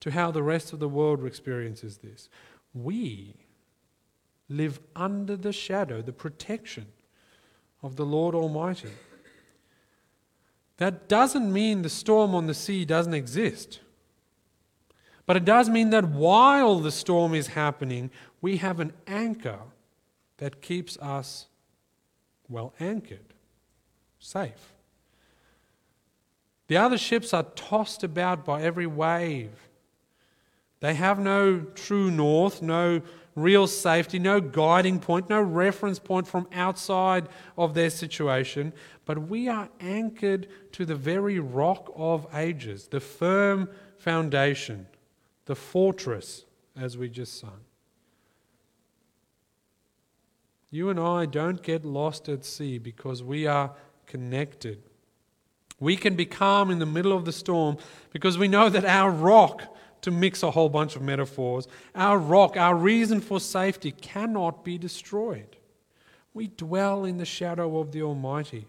to 0.00 0.11
how 0.11 0.30
the 0.30 0.42
rest 0.42 0.73
of 0.73 0.80
the 0.80 0.88
world 0.88 1.25
experiences 1.25 1.99
this. 1.99 2.28
We 2.73 3.37
live 4.49 4.80
under 4.97 5.37
the 5.37 5.52
shadow, 5.52 6.02
the 6.02 6.12
protection 6.12 6.87
of 7.85 7.97
the 7.97 8.07
Lord 8.07 8.35
Almighty. 8.35 8.88
That 10.79 11.07
doesn't 11.07 11.53
mean 11.53 11.83
the 11.83 11.91
storm 11.91 12.35
on 12.35 12.47
the 12.47 12.55
sea 12.55 12.87
doesn't 12.87 13.12
exist. 13.12 13.81
But 15.26 15.37
it 15.37 15.45
does 15.45 15.69
mean 15.69 15.91
that 15.91 16.07
while 16.09 16.81
the 16.81 16.91
storm 16.91 17.35
is 17.35 17.49
happening, 17.49 18.11
we 18.41 18.57
have 18.57 18.81
an 18.81 18.95
anchor 19.07 19.59
that 20.38 20.62
keeps 20.62 20.97
us 20.97 21.47
well 22.49 22.73
anchored, 22.81 23.35
safe. 24.19 24.73
The 26.69 26.79
other 26.79 26.97
ships 26.97 27.35
are 27.35 27.47
tossed 27.55 28.03
about 28.03 28.47
by 28.47 28.62
every 28.62 28.87
wave. 28.87 29.53
They 30.81 30.95
have 30.95 31.19
no 31.19 31.61
true 31.61 32.11
north, 32.11 32.62
no 32.62 33.03
real 33.35 33.67
safety, 33.67 34.19
no 34.19 34.41
guiding 34.41 35.00
point, 35.00 35.29
no 35.29 35.41
reference 35.41 35.99
point 35.99 36.26
from 36.26 36.47
outside 36.53 37.29
of 37.59 37.75
their 37.75 37.91
situation, 37.91 38.73
but 39.05 39.29
we 39.29 39.49
are 39.49 39.69
anchored 39.81 40.47
to 40.73 40.85
the 40.85 40.95
very 40.95 41.38
rock 41.38 41.93
of 41.97 42.26
ages, 42.35 42.88
the 42.88 43.00
firm 43.00 43.69
foundation, 43.99 44.87
the 45.47 45.57
fortress, 45.57 46.45
as 46.76 46.97
we 46.97 47.09
just 47.09 47.38
sung. 47.38 47.61
You 50.71 50.91
and 50.91 50.99
I 50.99 51.26
don't 51.26 51.62
get 51.62 51.85
lost 51.85 52.29
at 52.29 52.45
sea 52.45 52.79
because 52.79 53.23
we 53.23 53.47
are 53.47 53.73
connected. 54.07 54.83
We 55.79 55.97
can 55.97 56.17
be 56.17 56.26
calm 56.26 56.71
in 56.71 56.79
the 56.79 56.87
middle 56.87 57.12
of 57.12 57.25
the 57.25 57.33
storm 57.33 57.79
because 58.11 58.38
we 58.38 58.49
know 58.49 58.69
that 58.69 58.85
our 58.85 59.11
rock 59.11 59.62
to 60.04 60.11
mix 60.11 60.42
a 60.42 60.50
whole 60.50 60.68
bunch 60.68 60.96
of 60.96 61.02
metaphors, 61.02 61.66
our 61.94 62.18
rock, 62.18 62.58
our 62.58 62.75
reason 62.75 63.23
for 63.23 63.40
safety 63.40 63.90
cannot 63.90 64.62
be 64.62 64.76
destroyed. 64.76 65.56
We 66.34 66.49
dwell 66.49 67.06
in 67.06 67.16
the 67.16 67.25
shadow 67.25 67.78
of 67.78 67.90
the 67.92 68.02
Almighty. 68.02 68.66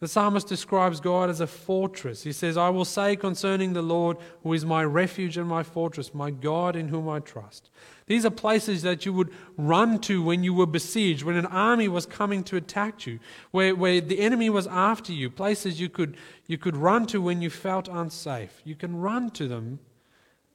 The 0.00 0.06
psalmist 0.06 0.46
describes 0.46 1.00
God 1.00 1.30
as 1.30 1.40
a 1.40 1.46
fortress. 1.46 2.24
He 2.24 2.32
says, 2.32 2.58
I 2.58 2.68
will 2.68 2.84
say 2.84 3.16
concerning 3.16 3.72
the 3.72 3.82
Lord, 3.82 4.18
who 4.42 4.52
is 4.52 4.66
my 4.66 4.84
refuge 4.84 5.38
and 5.38 5.48
my 5.48 5.62
fortress, 5.62 6.12
my 6.12 6.30
God 6.30 6.76
in 6.76 6.88
whom 6.88 7.08
I 7.08 7.20
trust. 7.20 7.70
These 8.06 8.26
are 8.26 8.30
places 8.30 8.82
that 8.82 9.06
you 9.06 9.14
would 9.14 9.32
run 9.56 9.98
to 10.00 10.22
when 10.22 10.44
you 10.44 10.52
were 10.52 10.66
besieged, 10.66 11.22
when 11.22 11.36
an 11.36 11.46
army 11.46 11.88
was 11.88 12.04
coming 12.04 12.44
to 12.44 12.56
attack 12.56 13.06
you, 13.06 13.18
where, 13.50 13.74
where 13.74 14.02
the 14.02 14.20
enemy 14.20 14.50
was 14.50 14.66
after 14.66 15.12
you, 15.12 15.30
places 15.30 15.80
you 15.80 15.88
could, 15.88 16.18
you 16.46 16.58
could 16.58 16.76
run 16.76 17.06
to 17.06 17.22
when 17.22 17.40
you 17.40 17.48
felt 17.48 17.88
unsafe. 17.88 18.60
You 18.64 18.76
can 18.76 18.94
run 18.94 19.30
to 19.30 19.48
them 19.48 19.78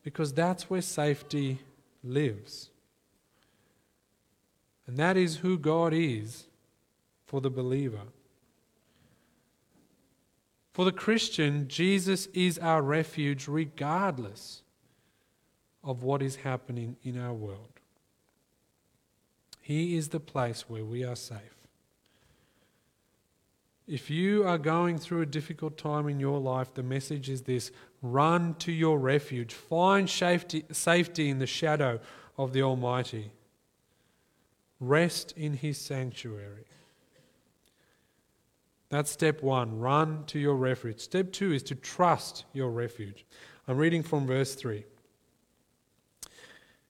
because 0.03 0.33
that's 0.33 0.69
where 0.69 0.81
safety 0.81 1.59
lives. 2.03 2.69
And 4.85 4.97
that 4.97 5.15
is 5.15 5.37
who 5.37 5.57
God 5.57 5.93
is 5.93 6.45
for 7.25 7.39
the 7.39 7.49
believer. 7.49 8.01
For 10.73 10.85
the 10.85 10.91
Christian, 10.91 11.67
Jesus 11.67 12.27
is 12.33 12.57
our 12.59 12.81
refuge 12.81 13.47
regardless 13.47 14.63
of 15.83 16.03
what 16.03 16.21
is 16.21 16.37
happening 16.37 16.97
in 17.03 17.19
our 17.19 17.33
world. 17.33 17.79
He 19.61 19.95
is 19.95 20.09
the 20.09 20.19
place 20.19 20.67
where 20.67 20.83
we 20.83 21.03
are 21.03 21.15
safe. 21.15 21.62
If 23.87 24.09
you 24.09 24.47
are 24.47 24.57
going 24.57 24.97
through 24.97 25.21
a 25.21 25.25
difficult 25.25 25.77
time 25.77 26.07
in 26.07 26.19
your 26.19 26.39
life, 26.39 26.73
the 26.73 26.83
message 26.83 27.29
is 27.29 27.41
this 27.41 27.71
run 28.01 28.55
to 28.55 28.71
your 28.71 28.97
refuge. 28.97 29.53
Find 29.53 30.09
safety, 30.09 30.63
safety 30.71 31.29
in 31.29 31.39
the 31.39 31.47
shadow 31.47 31.99
of 32.37 32.53
the 32.53 32.61
Almighty. 32.61 33.31
Rest 34.79 35.33
in 35.35 35.53
His 35.53 35.77
sanctuary. 35.77 36.65
That's 38.89 39.09
step 39.09 39.41
one 39.41 39.79
run 39.79 40.23
to 40.27 40.39
your 40.39 40.55
refuge. 40.55 40.99
Step 40.99 41.31
two 41.31 41.51
is 41.51 41.63
to 41.63 41.75
trust 41.75 42.45
your 42.53 42.69
refuge. 42.69 43.25
I'm 43.67 43.77
reading 43.77 44.03
from 44.03 44.27
verse 44.27 44.55
3. 44.55 44.83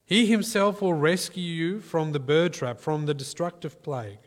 He 0.05 0.25
himself 0.25 0.81
will 0.81 0.93
rescue 0.93 1.43
you 1.43 1.79
from 1.79 2.11
the 2.11 2.19
bird 2.19 2.51
trap, 2.51 2.79
from 2.79 3.05
the 3.05 3.13
destructive 3.13 3.81
plague. 3.81 4.19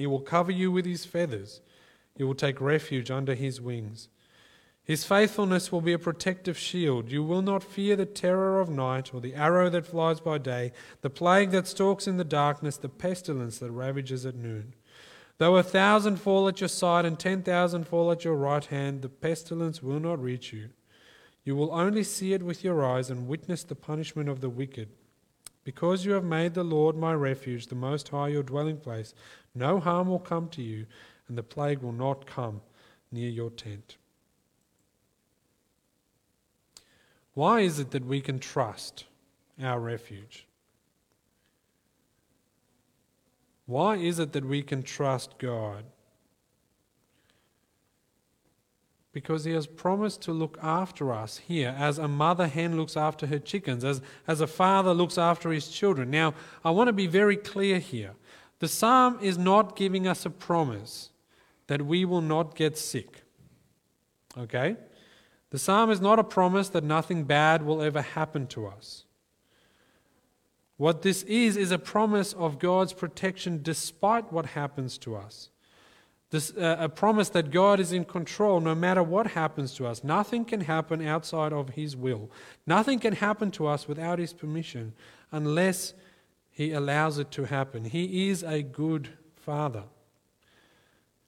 He 0.00 0.06
will 0.06 0.20
cover 0.20 0.50
you 0.50 0.72
with 0.72 0.86
his 0.86 1.04
feathers. 1.04 1.60
You 2.16 2.26
will 2.26 2.34
take 2.34 2.58
refuge 2.58 3.10
under 3.10 3.34
his 3.34 3.60
wings. 3.60 4.08
His 4.82 5.04
faithfulness 5.04 5.70
will 5.70 5.82
be 5.82 5.92
a 5.92 5.98
protective 5.98 6.56
shield. 6.56 7.12
You 7.12 7.22
will 7.22 7.42
not 7.42 7.62
fear 7.62 7.96
the 7.96 8.06
terror 8.06 8.60
of 8.60 8.70
night, 8.70 9.12
or 9.12 9.20
the 9.20 9.34
arrow 9.34 9.68
that 9.68 9.84
flies 9.84 10.18
by 10.18 10.38
day, 10.38 10.72
the 11.02 11.10
plague 11.10 11.50
that 11.50 11.66
stalks 11.66 12.06
in 12.06 12.16
the 12.16 12.24
darkness, 12.24 12.78
the 12.78 12.88
pestilence 12.88 13.58
that 13.58 13.72
ravages 13.72 14.24
at 14.24 14.36
noon. 14.36 14.72
Though 15.36 15.58
a 15.58 15.62
thousand 15.62 16.16
fall 16.16 16.48
at 16.48 16.62
your 16.62 16.68
side 16.68 17.04
and 17.04 17.18
ten 17.18 17.42
thousand 17.42 17.86
fall 17.86 18.10
at 18.10 18.24
your 18.24 18.36
right 18.36 18.64
hand, 18.64 19.02
the 19.02 19.10
pestilence 19.10 19.82
will 19.82 20.00
not 20.00 20.22
reach 20.22 20.50
you. 20.50 20.70
You 21.44 21.56
will 21.56 21.74
only 21.74 22.04
see 22.04 22.32
it 22.32 22.42
with 22.42 22.64
your 22.64 22.82
eyes 22.82 23.10
and 23.10 23.28
witness 23.28 23.64
the 23.64 23.74
punishment 23.74 24.30
of 24.30 24.40
the 24.40 24.48
wicked. 24.48 24.88
Because 25.64 26.04
you 26.04 26.12
have 26.12 26.24
made 26.24 26.54
the 26.54 26.64
Lord 26.64 26.96
my 26.96 27.12
refuge, 27.12 27.66
the 27.66 27.74
Most 27.74 28.08
High 28.08 28.28
your 28.28 28.42
dwelling 28.42 28.78
place, 28.78 29.14
no 29.54 29.78
harm 29.78 30.08
will 30.08 30.18
come 30.18 30.48
to 30.50 30.62
you, 30.62 30.86
and 31.28 31.36
the 31.36 31.42
plague 31.42 31.80
will 31.80 31.92
not 31.92 32.26
come 32.26 32.62
near 33.12 33.28
your 33.28 33.50
tent. 33.50 33.96
Why 37.34 37.60
is 37.60 37.78
it 37.78 37.90
that 37.92 38.04
we 38.04 38.20
can 38.20 38.38
trust 38.38 39.04
our 39.62 39.78
refuge? 39.78 40.46
Why 43.66 43.96
is 43.96 44.18
it 44.18 44.32
that 44.32 44.44
we 44.44 44.62
can 44.62 44.82
trust 44.82 45.38
God? 45.38 45.84
Because 49.12 49.44
he 49.44 49.52
has 49.52 49.66
promised 49.66 50.22
to 50.22 50.32
look 50.32 50.58
after 50.62 51.12
us 51.12 51.38
here 51.38 51.74
as 51.76 51.98
a 51.98 52.06
mother 52.06 52.46
hen 52.46 52.76
looks 52.76 52.96
after 52.96 53.26
her 53.26 53.38
chickens, 53.38 53.84
as, 53.84 54.00
as 54.28 54.40
a 54.40 54.46
father 54.46 54.94
looks 54.94 55.18
after 55.18 55.50
his 55.50 55.68
children. 55.68 56.10
Now, 56.10 56.34
I 56.64 56.70
want 56.70 56.88
to 56.88 56.92
be 56.92 57.08
very 57.08 57.36
clear 57.36 57.78
here. 57.78 58.12
The 58.60 58.68
psalm 58.68 59.18
is 59.20 59.36
not 59.36 59.74
giving 59.74 60.06
us 60.06 60.24
a 60.24 60.30
promise 60.30 61.10
that 61.66 61.82
we 61.82 62.04
will 62.04 62.20
not 62.20 62.54
get 62.54 62.78
sick. 62.78 63.22
Okay? 64.38 64.76
The 65.50 65.58
psalm 65.58 65.90
is 65.90 66.00
not 66.00 66.18
a 66.18 66.24
promise 66.24 66.68
that 66.68 66.84
nothing 66.84 67.24
bad 67.24 67.64
will 67.64 67.82
ever 67.82 68.02
happen 68.02 68.46
to 68.48 68.66
us. 68.66 69.04
What 70.76 71.02
this 71.02 71.24
is, 71.24 71.56
is 71.56 71.72
a 71.72 71.78
promise 71.78 72.32
of 72.32 72.58
God's 72.58 72.92
protection 72.92 73.60
despite 73.62 74.32
what 74.32 74.46
happens 74.46 74.96
to 74.98 75.16
us. 75.16 75.50
This, 76.30 76.56
uh, 76.56 76.76
a 76.78 76.88
promise 76.88 77.28
that 77.30 77.50
God 77.50 77.80
is 77.80 77.92
in 77.92 78.04
control 78.04 78.60
no 78.60 78.74
matter 78.74 79.02
what 79.02 79.28
happens 79.28 79.74
to 79.74 79.86
us. 79.86 80.04
Nothing 80.04 80.44
can 80.44 80.60
happen 80.60 81.04
outside 81.04 81.52
of 81.52 81.70
His 81.70 81.96
will. 81.96 82.30
Nothing 82.66 83.00
can 83.00 83.14
happen 83.14 83.50
to 83.52 83.66
us 83.66 83.88
without 83.88 84.20
His 84.20 84.32
permission 84.32 84.92
unless 85.32 85.92
He 86.50 86.70
allows 86.70 87.18
it 87.18 87.32
to 87.32 87.44
happen. 87.44 87.84
He 87.84 88.28
is 88.28 88.44
a 88.44 88.62
good 88.62 89.08
Father. 89.34 89.84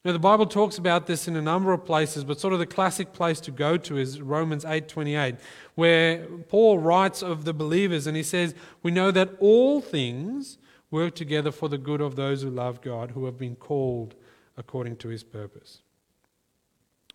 Now 0.05 0.13
the 0.13 0.21
Bible 0.21 0.47
talks 0.47 0.79
about 0.79 1.07
this 1.07 1.27
in 1.27 1.37
a 1.37 1.43
number 1.43 1.73
of 1.73 1.85
places, 1.85 2.23
but 2.23 2.39
sort 2.39 2.53
of 2.53 2.61
the 2.61 2.67
classic 2.67 3.13
place 3.13 3.41
to 3.41 3.51
go 3.51 3.77
to 3.79 3.99
is 3.99 4.21
Romans 4.21 4.65
8:28, 4.65 5.37
where 5.75 6.27
Paul 6.49 6.79
writes 6.79 7.23
of 7.23 7.45
the 7.45 7.53
believers 7.53 8.07
and 8.07 8.17
he 8.17 8.23
says, 8.23 8.55
"We 8.83 8.91
know 8.91 9.11
that 9.13 9.31
all 9.41 9.81
things 9.81 10.59
work 10.91 11.15
together 11.15 11.51
for 11.51 11.69
the 11.69 11.79
good 11.79 12.01
of 12.01 12.17
those 12.17 12.43
who 12.43 12.51
love 12.51 12.81
God, 12.81 13.13
who 13.13 13.25
have 13.27 13.39
been 13.39 13.57
called 13.57 14.15
according 14.57 14.97
to 14.97 15.09
his 15.09 15.25
purpose." 15.25 15.83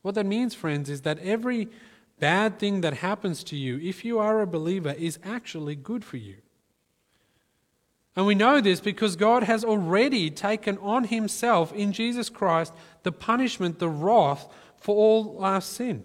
What 0.02 0.16
that 0.16 0.26
means, 0.26 0.54
friends, 0.54 0.90
is 0.90 1.02
that 1.02 1.20
every 1.20 1.70
bad 2.20 2.60
thing 2.60 2.82
that 2.82 2.96
happens 2.96 3.44
to 3.46 3.56
you, 3.56 3.78
if 3.80 4.06
you 4.06 4.20
are 4.20 4.42
a 4.42 4.48
believer, 4.48 4.92
is 4.92 5.20
actually 5.24 5.76
good 5.76 6.04
for 6.04 6.18
you. 6.18 6.38
And 8.16 8.26
we 8.26 8.34
know 8.34 8.62
this 8.62 8.80
because 8.80 9.16
God 9.16 9.44
has 9.44 9.64
already 9.64 10.32
taken 10.32 10.80
on 10.80 11.04
himself 11.06 11.72
in 11.74 11.92
Jesus 11.92 12.30
Christ 12.30 12.74
the 13.04 13.12
punishment, 13.12 13.78
the 13.78 13.90
wrath 13.90 14.48
for 14.78 14.96
all 14.96 15.44
our 15.44 15.62
sin. 15.62 16.04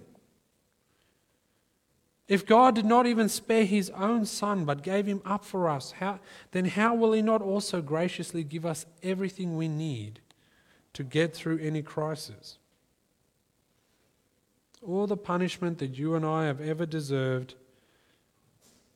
If 2.28 2.46
God 2.46 2.74
did 2.74 2.86
not 2.86 3.06
even 3.06 3.28
spare 3.28 3.64
his 3.64 3.90
own 3.90 4.26
son 4.26 4.64
but 4.64 4.82
gave 4.82 5.06
him 5.06 5.22
up 5.24 5.44
for 5.44 5.68
us, 5.68 5.92
how, 5.92 6.20
then 6.52 6.64
how 6.64 6.94
will 6.94 7.12
he 7.12 7.22
not 7.22 7.42
also 7.42 7.80
graciously 7.80 8.42
give 8.42 8.66
us 8.66 8.86
everything 9.02 9.56
we 9.56 9.68
need 9.68 10.20
to 10.94 11.02
get 11.02 11.34
through 11.34 11.58
any 11.58 11.82
crisis? 11.82 12.58
All 14.86 15.06
the 15.06 15.16
punishment 15.16 15.78
that 15.78 15.96
you 15.96 16.14
and 16.14 16.24
I 16.24 16.46
have 16.46 16.60
ever 16.60 16.86
deserved 16.86 17.54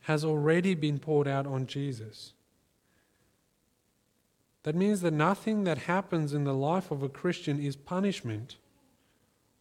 has 0.02 0.24
already 0.24 0.74
been 0.74 0.98
poured 0.98 1.28
out 1.28 1.46
on 1.46 1.66
Jesus. 1.66 2.32
That 4.64 4.74
means 4.74 5.00
that 5.02 5.12
nothing 5.12 5.64
that 5.64 5.78
happens 5.78 6.32
in 6.32 6.44
the 6.44 6.54
life 6.54 6.90
of 6.90 7.02
a 7.02 7.08
Christian 7.08 7.60
is 7.60 7.76
punishment 7.76 8.56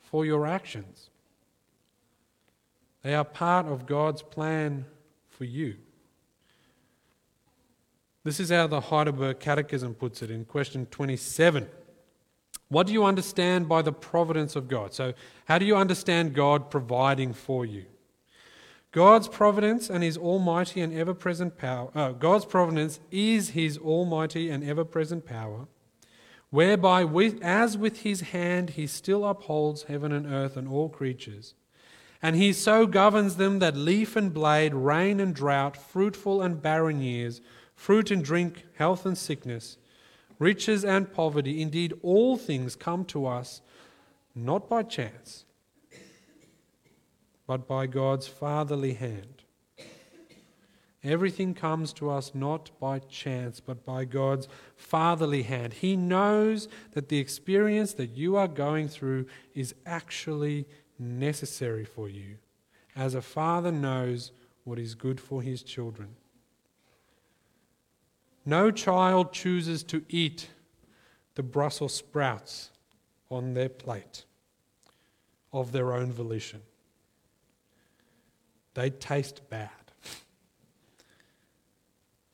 for 0.02 0.26
your 0.26 0.48
actions. 0.48 1.10
They 3.04 3.14
are 3.14 3.24
part 3.24 3.68
of 3.68 3.86
God's 3.86 4.24
plan 4.24 4.86
for 5.30 5.46
you. 5.46 5.76
This 8.24 8.40
is 8.40 8.50
how 8.50 8.66
the 8.66 8.82
Heidelberg 8.82 9.40
Catechism 9.40 9.94
puts 9.94 10.24
it 10.24 10.32
in 10.32 10.46
question 10.46 10.88
27. 10.88 11.68
What 12.70 12.88
do 12.88 12.94
you 12.94 13.06
understand 13.06 13.70
by 13.70 13.82
the 13.82 13.92
providence 13.94 14.56
of 14.56 14.68
God? 14.68 14.94
So, 14.94 15.14
how 15.46 15.58
do 15.58 15.66
you 15.66 15.76
understand 15.76 16.34
God 16.34 16.72
providing 16.72 17.34
for 17.34 17.66
you? 17.66 17.86
God's 18.92 19.28
providence 19.28 19.90
and 19.90 20.04
his 20.04 20.18
almighty 20.18 20.80
and 20.80 20.94
ever 20.94 21.14
present 21.14 21.58
power, 21.58 21.92
uh, 21.94 22.14
God's 22.14 22.46
providence 22.46 23.02
is 23.12 23.50
his 23.50 23.78
almighty 23.78 24.50
and 24.50 24.64
ever 24.64 24.86
present 24.86 25.26
power, 25.26 25.68
whereby, 26.50 27.04
with, 27.04 27.44
as 27.44 27.78
with 27.78 28.04
his 28.04 28.22
hand, 28.22 28.72
he 28.72 28.88
still 28.88 29.26
upholds 29.26 29.84
heaven 29.84 30.14
and 30.14 30.26
earth 30.26 30.56
and 30.56 30.68
all 30.68 30.88
creatures. 30.88 31.56
And 32.22 32.38
he 32.38 32.54
so 32.54 32.88
governs 32.88 33.36
them 33.36 33.60
that 33.60 33.76
leaf 33.76 34.16
and 34.16 34.34
blade, 34.34 34.74
rain 34.74 35.20
and 35.20 35.36
drought, 35.36 35.76
fruitful 35.76 36.42
and 36.42 36.62
barren 36.62 37.02
years, 37.02 37.42
fruit 37.76 38.10
and 38.10 38.24
drink, 38.24 38.64
health 38.76 39.06
and 39.06 39.18
sickness, 39.18 39.78
riches 40.40 40.84
and 40.84 41.12
poverty, 41.14 41.62
indeed, 41.62 41.94
all 42.02 42.38
things 42.38 42.76
come 42.76 43.06
to 43.06 43.26
us 43.26 43.62
not 44.36 44.70
by 44.70 44.84
chance 44.84 45.46
but 47.48 47.68
by 47.68 47.88
God's 47.88 48.28
fatherly 48.28 48.94
hand. 48.94 49.44
Everything 51.04 51.54
comes 51.54 51.94
to 51.94 52.10
us 52.10 52.34
not 52.34 52.72
by 52.80 52.98
chance, 52.98 53.60
but 53.60 53.86
by 53.86 54.06
God's 54.06 54.48
fatherly 54.76 55.44
hand. 55.44 55.74
He 55.74 55.96
knows 55.96 56.68
that 56.94 57.10
the 57.10 57.20
experience 57.20 57.94
that 57.94 58.18
you 58.18 58.36
are 58.36 58.48
going 58.48 58.88
through 58.88 59.28
is 59.54 59.76
actually 59.86 60.66
necessary 60.98 61.86
for 61.86 62.10
you, 62.10 62.38
as 62.96 63.14
a 63.14 63.22
father 63.22 63.72
knows 63.72 64.32
what 64.64 64.80
is 64.80 64.96
good 64.96 65.20
for 65.20 65.44
his 65.44 65.62
children. 65.62 66.16
No 68.46 68.70
child 68.70 69.34
chooses 69.34 69.84
to 69.86 70.04
eat 70.08 70.50
the 71.34 71.44
Brussels 71.44 71.96
sprouts 71.96 72.70
on 73.32 73.54
their 73.54 73.70
plate 73.70 74.26
of 75.52 75.72
their 75.72 75.94
own 75.94 76.12
volition. 76.12 76.62
They 78.76 78.90
taste 78.90 79.50
bad, 79.50 79.70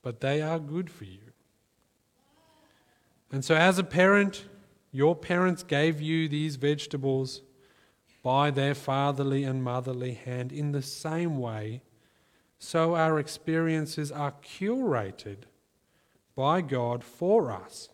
but 0.01 0.19
they 0.19 0.41
are 0.41 0.59
good 0.59 0.89
for 0.89 1.05
you. 1.05 1.19
And 3.31 3.45
so, 3.45 3.55
as 3.55 3.79
a 3.79 3.83
parent, 3.83 4.45
your 4.91 5.15
parents 5.15 5.63
gave 5.63 6.01
you 6.01 6.27
these 6.27 6.57
vegetables 6.57 7.41
by 8.21 8.51
their 8.51 8.75
fatherly 8.75 9.43
and 9.43 9.63
motherly 9.63 10.13
hand. 10.13 10.51
In 10.51 10.73
the 10.73 10.81
same 10.81 11.37
way, 11.37 11.81
so 12.59 12.95
our 12.95 13.19
experiences 13.19 14.11
are 14.11 14.33
curated 14.43 15.45
by 16.41 16.61
God 16.61 17.03
for 17.03 17.51
us. 17.51 17.89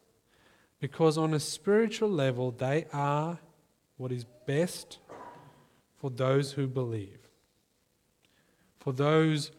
Because 0.80 1.18
on 1.18 1.34
a 1.34 1.40
spiritual 1.40 2.10
level, 2.10 2.52
they 2.52 2.86
are 2.94 3.40
what 3.98 4.12
is 4.12 4.26
best 4.46 5.00
for 5.96 6.10
those 6.10 6.54
who 6.54 6.68
believe 6.68 7.28
for 8.88 8.94
those 8.94 9.52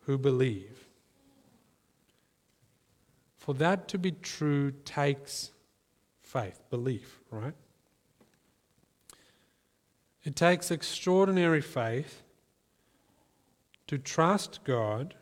who 0.00 0.18
believe. 0.18 0.88
For 3.36 3.54
that 3.54 3.86
to 3.86 3.98
be 3.98 4.10
true 4.10 4.72
takes 4.84 5.52
faith, 6.22 6.58
belief, 6.70 7.20
right? 7.30 7.54
It 10.24 10.34
takes 10.34 10.72
extraordinary 10.72 11.60
faith 11.60 12.24
to 13.86 13.96
trust 13.96 14.64
God 14.64 15.14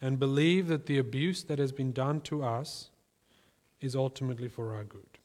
and 0.00 0.18
believe 0.18 0.68
that 0.68 0.86
the 0.86 0.98
abuse 0.98 1.42
that 1.44 1.58
has 1.58 1.72
been 1.72 1.92
done 1.92 2.20
to 2.22 2.42
us 2.42 2.90
is 3.80 3.96
ultimately 3.96 4.48
for 4.48 4.74
our 4.74 4.84
good. 4.84 5.18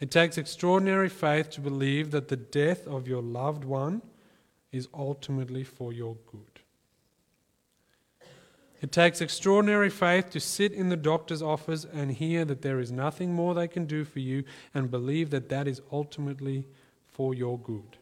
It 0.00 0.10
takes 0.10 0.38
extraordinary 0.38 1.08
faith 1.08 1.50
to 1.50 1.60
believe 1.60 2.12
that 2.12 2.28
the 2.28 2.36
death 2.36 2.86
of 2.86 3.08
your 3.08 3.22
loved 3.22 3.64
one 3.64 4.02
is 4.70 4.88
ultimately 4.94 5.64
for 5.64 5.92
your 5.92 6.16
good. 6.30 6.60
It 8.80 8.92
takes 8.92 9.20
extraordinary 9.20 9.90
faith 9.90 10.30
to 10.30 10.40
sit 10.40 10.72
in 10.72 10.88
the 10.88 10.96
doctor's 10.96 11.42
office 11.42 11.84
and 11.84 12.12
hear 12.12 12.44
that 12.44 12.62
there 12.62 12.78
is 12.78 12.92
nothing 12.92 13.34
more 13.34 13.54
they 13.54 13.66
can 13.66 13.86
do 13.86 14.04
for 14.04 14.20
you 14.20 14.44
and 14.72 14.88
believe 14.88 15.30
that 15.30 15.48
that 15.48 15.66
is 15.66 15.82
ultimately 15.90 16.64
for 17.06 17.34
your 17.34 17.58
good. 17.58 17.98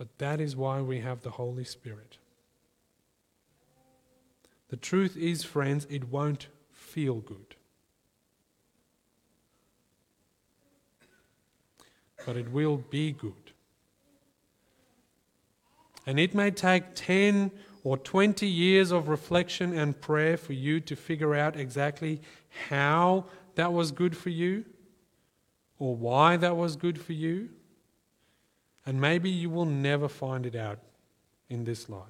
But 0.00 0.16
that 0.16 0.40
is 0.40 0.56
why 0.56 0.80
we 0.80 1.00
have 1.00 1.20
the 1.20 1.32
Holy 1.32 1.64
Spirit. 1.64 2.16
The 4.70 4.76
truth 4.76 5.16
is, 5.16 5.44
friends, 5.44 5.86
it 5.90 6.08
won't 6.08 6.48
feel 6.72 7.16
good. 7.16 7.56
but 12.26 12.36
it 12.36 12.50
will 12.50 12.76
be 12.76 13.12
good. 13.12 13.52
And 16.06 16.18
it 16.18 16.34
may 16.34 16.50
take 16.50 16.94
10 16.94 17.50
or 17.84 17.96
20 17.96 18.46
years 18.46 18.90
of 18.90 19.08
reflection 19.08 19.76
and 19.76 19.98
prayer 20.00 20.36
for 20.36 20.52
you 20.52 20.80
to 20.80 20.96
figure 20.96 21.34
out 21.34 21.56
exactly 21.56 22.20
how 22.68 23.26
that 23.54 23.72
was 23.72 23.90
good 23.90 24.16
for 24.16 24.30
you 24.30 24.64
or 25.78 25.94
why 25.94 26.36
that 26.36 26.56
was 26.56 26.76
good 26.76 27.00
for 27.00 27.12
you. 27.12 27.48
And 28.86 29.00
maybe 29.00 29.30
you 29.30 29.50
will 29.50 29.66
never 29.66 30.08
find 30.08 30.46
it 30.46 30.56
out 30.56 30.78
in 31.48 31.64
this 31.64 31.88
life. 31.88 32.02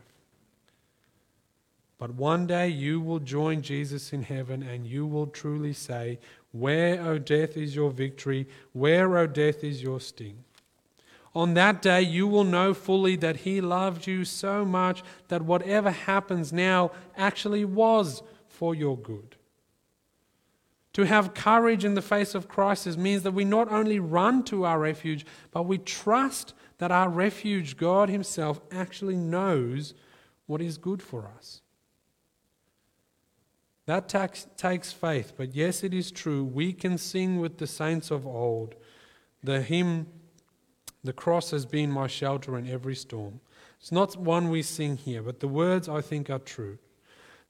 But 1.98 2.14
one 2.14 2.46
day 2.46 2.68
you 2.68 3.00
will 3.00 3.18
join 3.18 3.60
Jesus 3.60 4.12
in 4.12 4.22
heaven 4.22 4.62
and 4.62 4.86
you 4.86 5.06
will 5.06 5.26
truly 5.26 5.74
say, 5.74 6.18
where, 6.52 7.00
O 7.02 7.18
death, 7.18 7.56
is 7.56 7.74
your 7.76 7.90
victory? 7.90 8.48
Where, 8.72 9.18
O 9.18 9.26
death, 9.26 9.62
is 9.62 9.82
your 9.82 10.00
sting? 10.00 10.44
On 11.34 11.54
that 11.54 11.80
day, 11.80 12.02
you 12.02 12.26
will 12.26 12.44
know 12.44 12.74
fully 12.74 13.16
that 13.16 13.38
He 13.38 13.60
loved 13.60 14.06
you 14.06 14.24
so 14.24 14.64
much 14.64 15.04
that 15.28 15.42
whatever 15.42 15.90
happens 15.90 16.52
now 16.52 16.90
actually 17.16 17.64
was 17.64 18.22
for 18.48 18.74
your 18.74 18.96
good. 18.98 19.36
To 20.94 21.04
have 21.04 21.34
courage 21.34 21.84
in 21.84 21.94
the 21.94 22.02
face 22.02 22.34
of 22.34 22.48
crisis 22.48 22.96
means 22.96 23.22
that 23.22 23.32
we 23.32 23.44
not 23.44 23.70
only 23.70 24.00
run 24.00 24.42
to 24.44 24.64
our 24.64 24.78
refuge, 24.78 25.24
but 25.52 25.62
we 25.62 25.78
trust 25.78 26.52
that 26.78 26.90
our 26.90 27.08
refuge, 27.08 27.76
God 27.76 28.08
Himself, 28.08 28.60
actually 28.72 29.16
knows 29.16 29.94
what 30.46 30.60
is 30.60 30.78
good 30.78 31.00
for 31.00 31.30
us. 31.38 31.62
That 33.86 34.08
tax, 34.08 34.46
takes 34.56 34.92
faith, 34.92 35.32
but 35.36 35.54
yes, 35.54 35.84
it 35.84 35.94
is 35.94 36.10
true. 36.10 36.44
We 36.44 36.72
can 36.72 36.98
sing 36.98 37.40
with 37.40 37.58
the 37.58 37.66
saints 37.66 38.10
of 38.10 38.26
old. 38.26 38.74
The 39.42 39.62
hymn, 39.62 40.06
The 41.02 41.12
cross 41.12 41.50
has 41.52 41.64
been 41.66 41.90
my 41.90 42.06
shelter 42.06 42.58
in 42.58 42.68
every 42.68 42.94
storm. 42.94 43.40
It's 43.80 43.90
not 43.90 44.16
one 44.16 44.50
we 44.50 44.62
sing 44.62 44.96
here, 44.96 45.22
but 45.22 45.40
the 45.40 45.48
words 45.48 45.88
I 45.88 46.02
think 46.02 46.28
are 46.28 46.38
true. 46.38 46.78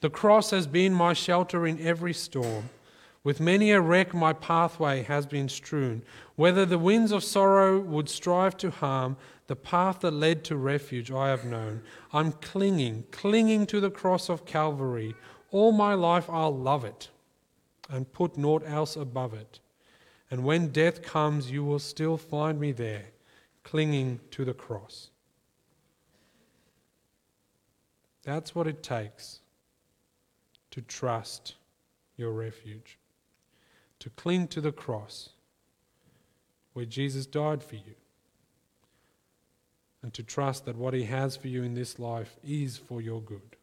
The 0.01 0.11
cross 0.11 0.51
has 0.51 0.67
been 0.67 0.95
my 0.95 1.13
shelter 1.13 1.67
in 1.67 1.81
every 1.81 2.15
storm. 2.15 2.71
With 3.23 3.39
many 3.39 3.71
a 3.71 3.81
wreck, 3.81 4.15
my 4.15 4.33
pathway 4.33 5.03
has 5.03 5.27
been 5.27 5.49
strewn. 5.49 6.03
Whether 6.37 6.65
the 6.65 6.79
winds 6.79 7.13
of 7.13 7.23
sorrow 7.23 7.79
would 7.79 8.09
strive 8.09 8.57
to 8.59 8.71
harm, 8.71 9.19
the 9.47 9.57
path 9.57 10.01
that 10.01 10.13
led 10.13 10.43
to 10.45 10.57
refuge 10.57 11.11
I 11.11 11.29
have 11.29 11.45
known. 11.45 11.83
I'm 12.13 12.33
clinging, 12.33 13.05
clinging 13.11 13.67
to 13.67 13.81
the 13.81 13.91
cross 13.91 14.31
of 14.31 14.47
Calvary. 14.47 15.15
All 15.51 15.73
my 15.73 15.95
life 15.95 16.31
I'll 16.31 16.57
love 16.57 16.85
it 16.85 17.11
and 17.91 18.11
put 18.11 18.39
naught 18.39 18.63
else 18.65 18.97
above 18.97 19.35
it. 19.35 19.61
And 20.31 20.45
when 20.45 20.69
death 20.69 21.03
comes, 21.03 21.51
you 21.51 21.65
will 21.65 21.81
still 21.81 22.17
find 22.17 22.61
me 22.61 22.73
there, 22.73 23.07
clinging 23.65 24.21
to 24.31 24.45
the 24.45 24.55
cross. 24.55 25.11
That's 28.23 28.55
what 28.55 28.67
it 28.69 28.83
takes 28.83 29.41
to 30.71 30.81
trust 30.81 31.57
your 32.17 32.31
refuge, 32.33 32.99
to 34.01 34.11
cling 34.11 34.49
to 34.49 34.61
the 34.61 34.73
cross 34.73 35.31
where 36.73 36.85
Jesus 36.85 37.27
died 37.27 37.63
for 37.63 37.77
you, 37.77 37.95
and 40.03 40.13
to 40.15 40.23
trust 40.23 40.65
that 40.65 40.77
what 40.77 40.95
He 40.95 41.05
has 41.05 41.37
for 41.37 41.49
you 41.49 41.63
in 41.63 41.75
this 41.75 41.99
life 41.99 42.37
is 42.43 42.77
for 42.77 43.01
your 43.01 43.21
good. 43.21 43.57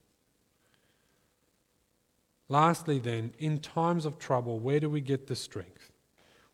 Lastly, 2.50 3.00
then, 3.00 3.34
in 3.40 3.60
times 3.60 4.06
of 4.06 4.20
trouble, 4.20 4.60
where 4.60 4.80
do 4.80 4.90
we 4.90 5.02
get 5.02 5.28
the 5.28 5.36
strength? 5.36 5.92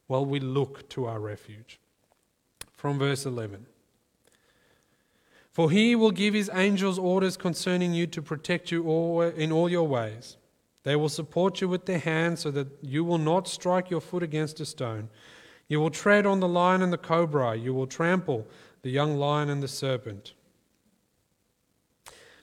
Well, 0.07 0.25
we 0.25 0.39
look 0.39 0.89
to 0.89 1.05
our 1.05 1.19
refuge. 1.19 1.79
From 2.71 2.99
verse 2.99 3.25
11. 3.25 3.65
For 5.51 5.69
he 5.69 5.95
will 5.95 6.11
give 6.11 6.33
his 6.33 6.49
angels 6.53 6.97
orders 6.97 7.37
concerning 7.37 7.93
you 7.93 8.07
to 8.07 8.21
protect 8.21 8.71
you 8.71 8.85
all 8.87 9.21
in 9.21 9.51
all 9.51 9.69
your 9.69 9.87
ways. 9.87 10.37
They 10.83 10.95
will 10.95 11.09
support 11.09 11.61
you 11.61 11.67
with 11.67 11.85
their 11.85 11.99
hands 11.99 12.41
so 12.41 12.51
that 12.51 12.67
you 12.81 13.03
will 13.03 13.17
not 13.17 13.47
strike 13.47 13.89
your 13.89 14.01
foot 14.01 14.23
against 14.23 14.59
a 14.59 14.65
stone. 14.65 15.09
You 15.67 15.79
will 15.79 15.89
tread 15.89 16.25
on 16.25 16.39
the 16.39 16.47
lion 16.47 16.81
and 16.81 16.91
the 16.91 16.97
cobra. 16.97 17.55
You 17.55 17.73
will 17.73 17.87
trample 17.87 18.47
the 18.81 18.89
young 18.89 19.15
lion 19.17 19.49
and 19.49 19.63
the 19.63 19.67
serpent. 19.67 20.33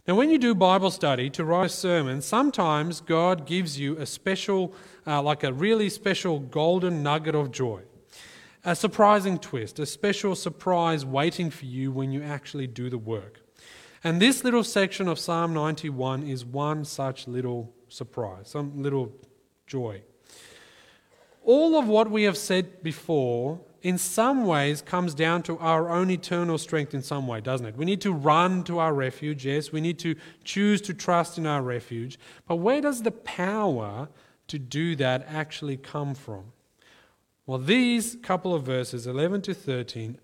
Now, 0.09 0.15
when 0.15 0.31
you 0.31 0.39
do 0.39 0.55
Bible 0.55 0.91
study 0.91 1.29
to 1.31 1.45
write 1.45 1.67
a 1.67 1.69
sermon, 1.69 2.23
sometimes 2.23 3.01
God 3.01 3.47
gives 3.47 3.79
you 3.79 3.99
a 3.99 4.07
special, 4.07 4.75
uh, 5.07 5.21
like 5.23 5.45
a 5.45 5.53
really 5.53 5.91
special 5.91 6.39
golden 6.41 7.03
nugget 7.03 7.35
of 7.35 7.51
joy 7.53 7.83
a 8.65 8.77
surprising 8.77 9.39
twist, 9.39 9.79
a 9.79 9.87
special 9.87 10.35
surprise 10.35 11.05
waiting 11.05 11.51
for 11.51 11.65
you 11.65 11.91
when 11.91 12.13
you 12.13 12.23
actually 12.23 12.67
do 12.67 12.91
the 12.91 12.99
work. 12.99 13.41
And 14.05 14.21
this 14.21 14.45
little 14.45 14.65
section 14.65 15.09
of 15.09 15.19
Psalm 15.19 15.53
91 15.55 16.25
is 16.25 16.45
one 16.45 16.85
such 16.85 17.27
little 17.27 17.73
surprise, 17.91 18.49
some 18.49 18.83
little 18.83 19.13
joy. 19.67 20.03
All 21.45 21.79
of 21.79 21.87
what 21.87 22.11
we 22.11 22.25
have 22.25 22.37
said 22.37 22.83
before, 22.83 23.61
in 23.83 23.97
some 23.99 24.47
ways, 24.47 24.83
comes 24.83 25.15
down 25.15 25.43
to 25.45 25.59
our 25.59 25.89
own 25.89 26.11
eternal 26.11 26.59
strength 26.59 26.95
in 26.95 27.03
some 27.03 27.27
way, 27.27 27.41
doesn't 27.41 27.67
it? 27.67 27.77
We 27.77 27.85
need 27.85 28.01
to 28.03 28.13
run 28.13 28.63
to 28.65 28.79
our 28.79 28.93
refuge, 28.93 29.47
yes. 29.47 29.73
We 29.73 29.81
need 29.81 29.99
to 30.01 30.17
choose 30.45 30.81
to 30.83 30.95
trust 30.95 31.39
in 31.39 31.47
our 31.47 31.63
refuge. 31.63 32.19
But 32.47 32.57
where 32.57 32.81
does 32.81 33.03
the 33.03 33.11
power 33.11 34.09
to 34.49 34.59
do 34.59 34.97
that 34.97 35.27
actually 35.29 35.77
come 35.77 36.15
from? 36.15 36.53
Well, 37.47 37.59
these 37.59 38.17
couple 38.23 38.55
of 38.55 38.63
verses, 38.63 39.07
11 39.07 39.43
to 39.43 39.55
13, 39.55 40.19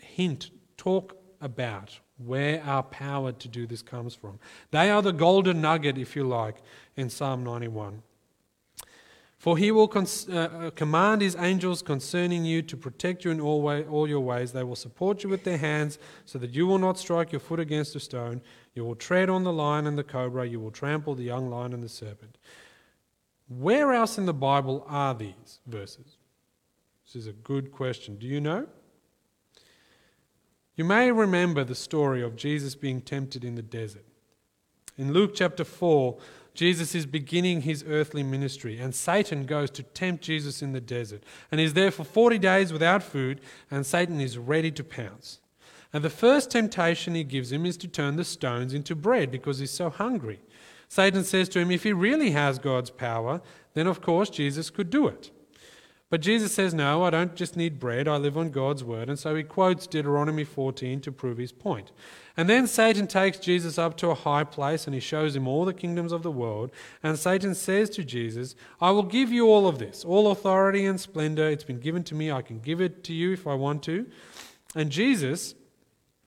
hint, 0.00 0.50
talk 0.76 1.16
about 1.40 1.98
where 2.24 2.62
our 2.64 2.82
power 2.82 3.32
to 3.32 3.48
do 3.48 3.66
this 3.66 3.82
comes 3.82 4.14
from. 4.14 4.38
They 4.70 4.90
are 4.90 5.02
the 5.02 5.12
golden 5.12 5.60
nugget, 5.60 5.98
if 5.98 6.14
you 6.14 6.24
like, 6.24 6.56
in 6.96 7.10
Psalm 7.10 7.42
91. 7.44 8.02
For 9.40 9.56
he 9.56 9.70
will 9.70 9.88
cons- 9.88 10.28
uh, 10.28 10.34
uh, 10.66 10.70
command 10.72 11.22
his 11.22 11.34
angels 11.34 11.80
concerning 11.80 12.44
you 12.44 12.60
to 12.60 12.76
protect 12.76 13.24
you 13.24 13.30
in 13.30 13.40
all, 13.40 13.62
way, 13.62 13.84
all 13.84 14.06
your 14.06 14.20
ways. 14.20 14.52
They 14.52 14.62
will 14.62 14.76
support 14.76 15.24
you 15.24 15.30
with 15.30 15.44
their 15.44 15.56
hands 15.56 15.98
so 16.26 16.38
that 16.38 16.50
you 16.50 16.66
will 16.66 16.78
not 16.78 16.98
strike 16.98 17.32
your 17.32 17.40
foot 17.40 17.58
against 17.58 17.96
a 17.96 18.00
stone. 18.00 18.42
You 18.74 18.84
will 18.84 18.96
tread 18.96 19.30
on 19.30 19.44
the 19.44 19.52
lion 19.52 19.86
and 19.86 19.96
the 19.96 20.04
cobra. 20.04 20.46
You 20.46 20.60
will 20.60 20.70
trample 20.70 21.14
the 21.14 21.22
young 21.22 21.48
lion 21.48 21.72
and 21.72 21.82
the 21.82 21.88
serpent. 21.88 22.36
Where 23.48 23.94
else 23.94 24.18
in 24.18 24.26
the 24.26 24.34
Bible 24.34 24.84
are 24.86 25.14
these 25.14 25.60
verses? 25.66 26.18
This 27.06 27.16
is 27.16 27.26
a 27.26 27.32
good 27.32 27.72
question. 27.72 28.16
Do 28.16 28.26
you 28.26 28.42
know? 28.42 28.66
You 30.80 30.84
may 30.84 31.12
remember 31.12 31.62
the 31.62 31.74
story 31.74 32.22
of 32.22 32.36
Jesus 32.36 32.74
being 32.74 33.02
tempted 33.02 33.44
in 33.44 33.54
the 33.54 33.60
desert. 33.60 34.06
In 34.96 35.12
Luke 35.12 35.32
chapter 35.34 35.62
4, 35.62 36.16
Jesus 36.54 36.94
is 36.94 37.04
beginning 37.04 37.60
his 37.60 37.84
earthly 37.86 38.22
ministry, 38.22 38.78
and 38.78 38.94
Satan 38.94 39.44
goes 39.44 39.70
to 39.72 39.82
tempt 39.82 40.24
Jesus 40.24 40.62
in 40.62 40.72
the 40.72 40.80
desert. 40.80 41.22
And 41.52 41.60
he's 41.60 41.74
there 41.74 41.90
for 41.90 42.04
40 42.04 42.38
days 42.38 42.72
without 42.72 43.02
food, 43.02 43.42
and 43.70 43.84
Satan 43.84 44.22
is 44.22 44.38
ready 44.38 44.70
to 44.70 44.82
pounce. 44.82 45.40
And 45.92 46.02
the 46.02 46.08
first 46.08 46.50
temptation 46.50 47.14
he 47.14 47.24
gives 47.24 47.52
him 47.52 47.66
is 47.66 47.76
to 47.76 47.86
turn 47.86 48.16
the 48.16 48.24
stones 48.24 48.72
into 48.72 48.94
bread 48.94 49.30
because 49.30 49.58
he's 49.58 49.70
so 49.70 49.90
hungry. 49.90 50.40
Satan 50.88 51.24
says 51.24 51.50
to 51.50 51.58
him, 51.58 51.70
If 51.70 51.82
he 51.82 51.92
really 51.92 52.30
has 52.30 52.58
God's 52.58 52.88
power, 52.88 53.42
then 53.74 53.86
of 53.86 54.00
course 54.00 54.30
Jesus 54.30 54.70
could 54.70 54.88
do 54.88 55.08
it. 55.08 55.30
But 56.10 56.20
Jesus 56.20 56.52
says, 56.52 56.74
No, 56.74 57.04
I 57.04 57.10
don't 57.10 57.36
just 57.36 57.56
need 57.56 57.78
bread, 57.78 58.08
I 58.08 58.16
live 58.16 58.36
on 58.36 58.50
God's 58.50 58.82
word. 58.82 59.08
And 59.08 59.16
so 59.18 59.36
he 59.36 59.44
quotes 59.44 59.86
Deuteronomy 59.86 60.42
14 60.42 61.00
to 61.02 61.12
prove 61.12 61.38
his 61.38 61.52
point. 61.52 61.92
And 62.36 62.48
then 62.48 62.66
Satan 62.66 63.06
takes 63.06 63.38
Jesus 63.38 63.78
up 63.78 63.96
to 63.98 64.10
a 64.10 64.14
high 64.16 64.42
place 64.42 64.86
and 64.86 64.94
he 64.94 65.00
shows 65.00 65.36
him 65.36 65.46
all 65.46 65.64
the 65.64 65.72
kingdoms 65.72 66.10
of 66.10 66.24
the 66.24 66.30
world. 66.30 66.72
And 67.00 67.16
Satan 67.16 67.54
says 67.54 67.88
to 67.90 68.04
Jesus, 68.04 68.56
I 68.80 68.90
will 68.90 69.04
give 69.04 69.30
you 69.30 69.46
all 69.46 69.68
of 69.68 69.78
this, 69.78 70.04
all 70.04 70.32
authority 70.32 70.84
and 70.84 71.00
splendor. 71.00 71.48
It's 71.48 71.64
been 71.64 71.80
given 71.80 72.02
to 72.04 72.16
me. 72.16 72.32
I 72.32 72.42
can 72.42 72.58
give 72.58 72.80
it 72.80 73.04
to 73.04 73.14
you 73.14 73.32
if 73.32 73.46
I 73.46 73.54
want 73.54 73.84
to. 73.84 74.06
And 74.74 74.90
Jesus, 74.90 75.54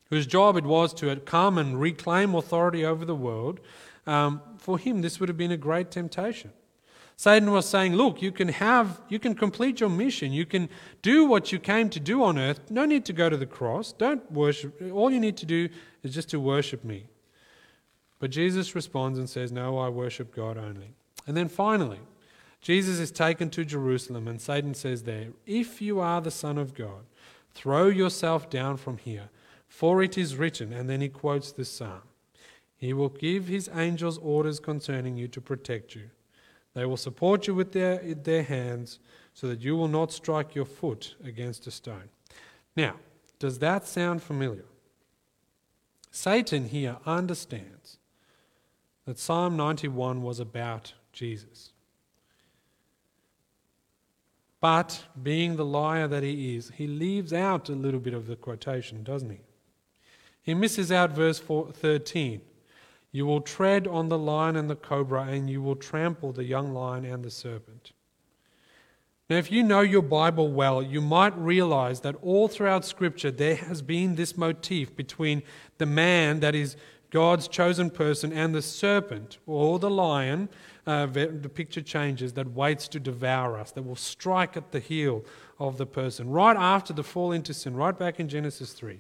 whose 0.10 0.26
job 0.26 0.56
it 0.56 0.66
was 0.66 0.94
to 0.96 1.14
come 1.18 1.58
and 1.58 1.80
reclaim 1.80 2.36
authority 2.36 2.86
over 2.86 3.04
the 3.04 3.16
world, 3.16 3.60
um, 4.08 4.42
for 4.60 4.78
him, 4.78 5.02
this 5.02 5.20
would 5.20 5.28
have 5.28 5.38
been 5.38 5.52
a 5.52 5.58
great 5.58 5.92
temptation. 5.92 6.52
Satan 7.16 7.52
was 7.52 7.68
saying, 7.68 7.96
Look, 7.96 8.22
you 8.22 8.32
can 8.32 8.50
have, 8.50 9.02
you 9.10 9.20
can 9.20 9.36
complete 9.36 9.80
your 9.80 9.90
mission. 9.90 10.34
You 10.34 10.46
can 10.46 10.70
do 11.02 11.26
what 11.26 11.52
you 11.52 11.60
came 11.60 11.90
to 11.92 12.00
do 12.00 12.24
on 12.24 12.38
earth. 12.38 12.60
No 12.70 12.86
need 12.86 13.06
to 13.06 13.14
go 13.14 13.30
to 13.30 13.38
the 13.38 13.46
cross. 13.46 13.94
Don't 13.94 14.30
worship. 14.32 14.82
All 14.92 15.12
you 15.12 15.20
need 15.20 15.38
to 15.38 15.46
do 15.46 15.70
is 16.02 16.14
just 16.14 16.30
to 16.30 16.40
worship 16.40 16.84
me. 16.84 17.06
But 18.20 18.32
Jesus 18.32 18.76
responds 18.76 19.20
and 19.20 19.30
says, 19.30 19.52
No, 19.52 19.78
I 19.78 19.90
worship 19.90 20.34
God 20.36 20.58
only. 20.58 20.96
And 21.28 21.38
then 21.38 21.48
finally, 21.48 22.00
Jesus 22.62 23.00
is 23.00 23.12
taken 23.12 23.50
to 23.52 23.66
Jerusalem, 23.66 24.28
and 24.28 24.42
Satan 24.42 24.74
says 24.74 25.04
there, 25.04 25.28
If 25.46 25.82
you 25.82 26.00
are 26.00 26.22
the 26.22 26.32
Son 26.32 26.58
of 26.58 26.74
God, 26.74 27.06
throw 27.54 27.88
yourself 27.88 28.50
down 28.50 28.78
from 28.78 28.98
here, 28.98 29.30
for 29.68 30.02
it 30.02 30.18
is 30.18 30.38
written. 30.38 30.72
And 30.72 30.90
then 30.90 31.02
he 31.02 31.10
quotes 31.10 31.52
this 31.52 31.70
psalm 31.70 32.02
He 32.78 32.94
will 32.94 33.10
give 33.10 33.48
his 33.48 33.70
angels 33.74 34.18
orders 34.18 34.60
concerning 34.60 35.18
you 35.18 35.28
to 35.28 35.42
protect 35.42 35.94
you. 35.94 36.10
They 36.74 36.86
will 36.86 36.98
support 36.98 37.48
you 37.48 37.54
with 37.54 37.72
their, 37.72 37.98
their 37.98 38.44
hands 38.44 39.00
so 39.34 39.48
that 39.48 39.62
you 39.62 39.76
will 39.76 39.88
not 39.88 40.12
strike 40.12 40.56
your 40.56 40.66
foot 40.66 41.16
against 41.24 41.68
a 41.68 41.72
stone. 41.72 42.10
Now, 42.76 42.96
does 43.40 43.60
that 43.60 43.88
sound 43.88 44.24
familiar? 44.24 44.66
Satan 46.12 46.70
here 46.70 46.98
understands 47.06 47.98
that 49.06 49.20
Psalm 49.20 49.58
91 49.58 50.22
was 50.22 50.40
about 50.40 50.94
Jesus. 51.12 51.72
But 54.62 55.04
being 55.22 55.58
the 55.58 55.66
liar 55.66 56.08
that 56.08 56.24
he 56.24 56.56
is, 56.56 56.72
he 56.78 56.88
leaves 56.88 57.34
out 57.34 57.68
a 57.68 57.74
little 57.74 58.00
bit 58.00 58.14
of 58.14 58.28
the 58.28 58.36
quotation, 58.36 59.04
doesn't 59.04 59.30
he? 59.30 59.42
He 60.42 60.54
misses 60.54 60.92
out 60.92 61.12
verse 61.12 61.40
13 61.40 62.42
you 63.14 63.28
will 63.28 63.42
tread 63.42 63.88
on 63.88 64.10
the 64.10 64.18
lion 64.18 64.58
and 64.58 64.70
the 64.70 64.76
cobra, 64.76 65.22
and 65.22 65.50
you 65.50 65.62
will 65.62 65.76
trample 65.76 66.34
the 66.34 66.44
young 66.44 66.74
lion 66.74 67.06
and 67.06 67.24
the 67.24 67.30
serpent. 67.30 67.94
Now, 69.30 69.38
if 69.38 69.52
you 69.52 69.64
know 69.64 69.82
your 69.82 70.02
Bible 70.02 70.52
well, 70.52 70.82
you 70.82 71.00
might 71.00 71.38
realize 71.38 72.02
that 72.02 72.16
all 72.24 72.48
throughout 72.48 72.84
Scripture 72.84 73.32
there 73.32 73.56
has 73.56 73.82
been 73.84 74.16
this 74.16 74.36
motif 74.36 74.96
between 74.96 75.44
the 75.78 75.86
man, 75.86 76.40
that 76.40 76.56
is 76.56 76.76
God's 77.12 77.48
chosen 77.48 77.92
person, 77.92 78.34
and 78.34 78.54
the 78.54 78.64
serpent, 78.64 79.38
or 79.46 79.78
the 79.78 79.92
lion, 79.92 80.50
uh, 80.88 81.06
the 81.06 81.52
picture 81.54 81.82
changes, 81.82 82.34
that 82.34 82.52
waits 82.52 82.88
to 82.90 83.00
devour 83.00 83.60
us, 83.60 83.72
that 83.72 83.84
will 83.84 83.96
strike 83.96 84.58
at 84.58 84.72
the 84.72 84.80
heel 84.80 85.24
of 85.60 85.78
the 85.78 85.86
person. 85.86 86.32
Right 86.32 86.58
after 86.58 86.94
the 86.94 87.04
fall 87.04 87.32
into 87.32 87.54
sin, 87.54 87.76
right 87.76 87.98
back 87.98 88.20
in 88.20 88.28
Genesis 88.28 88.74
3, 88.74 89.00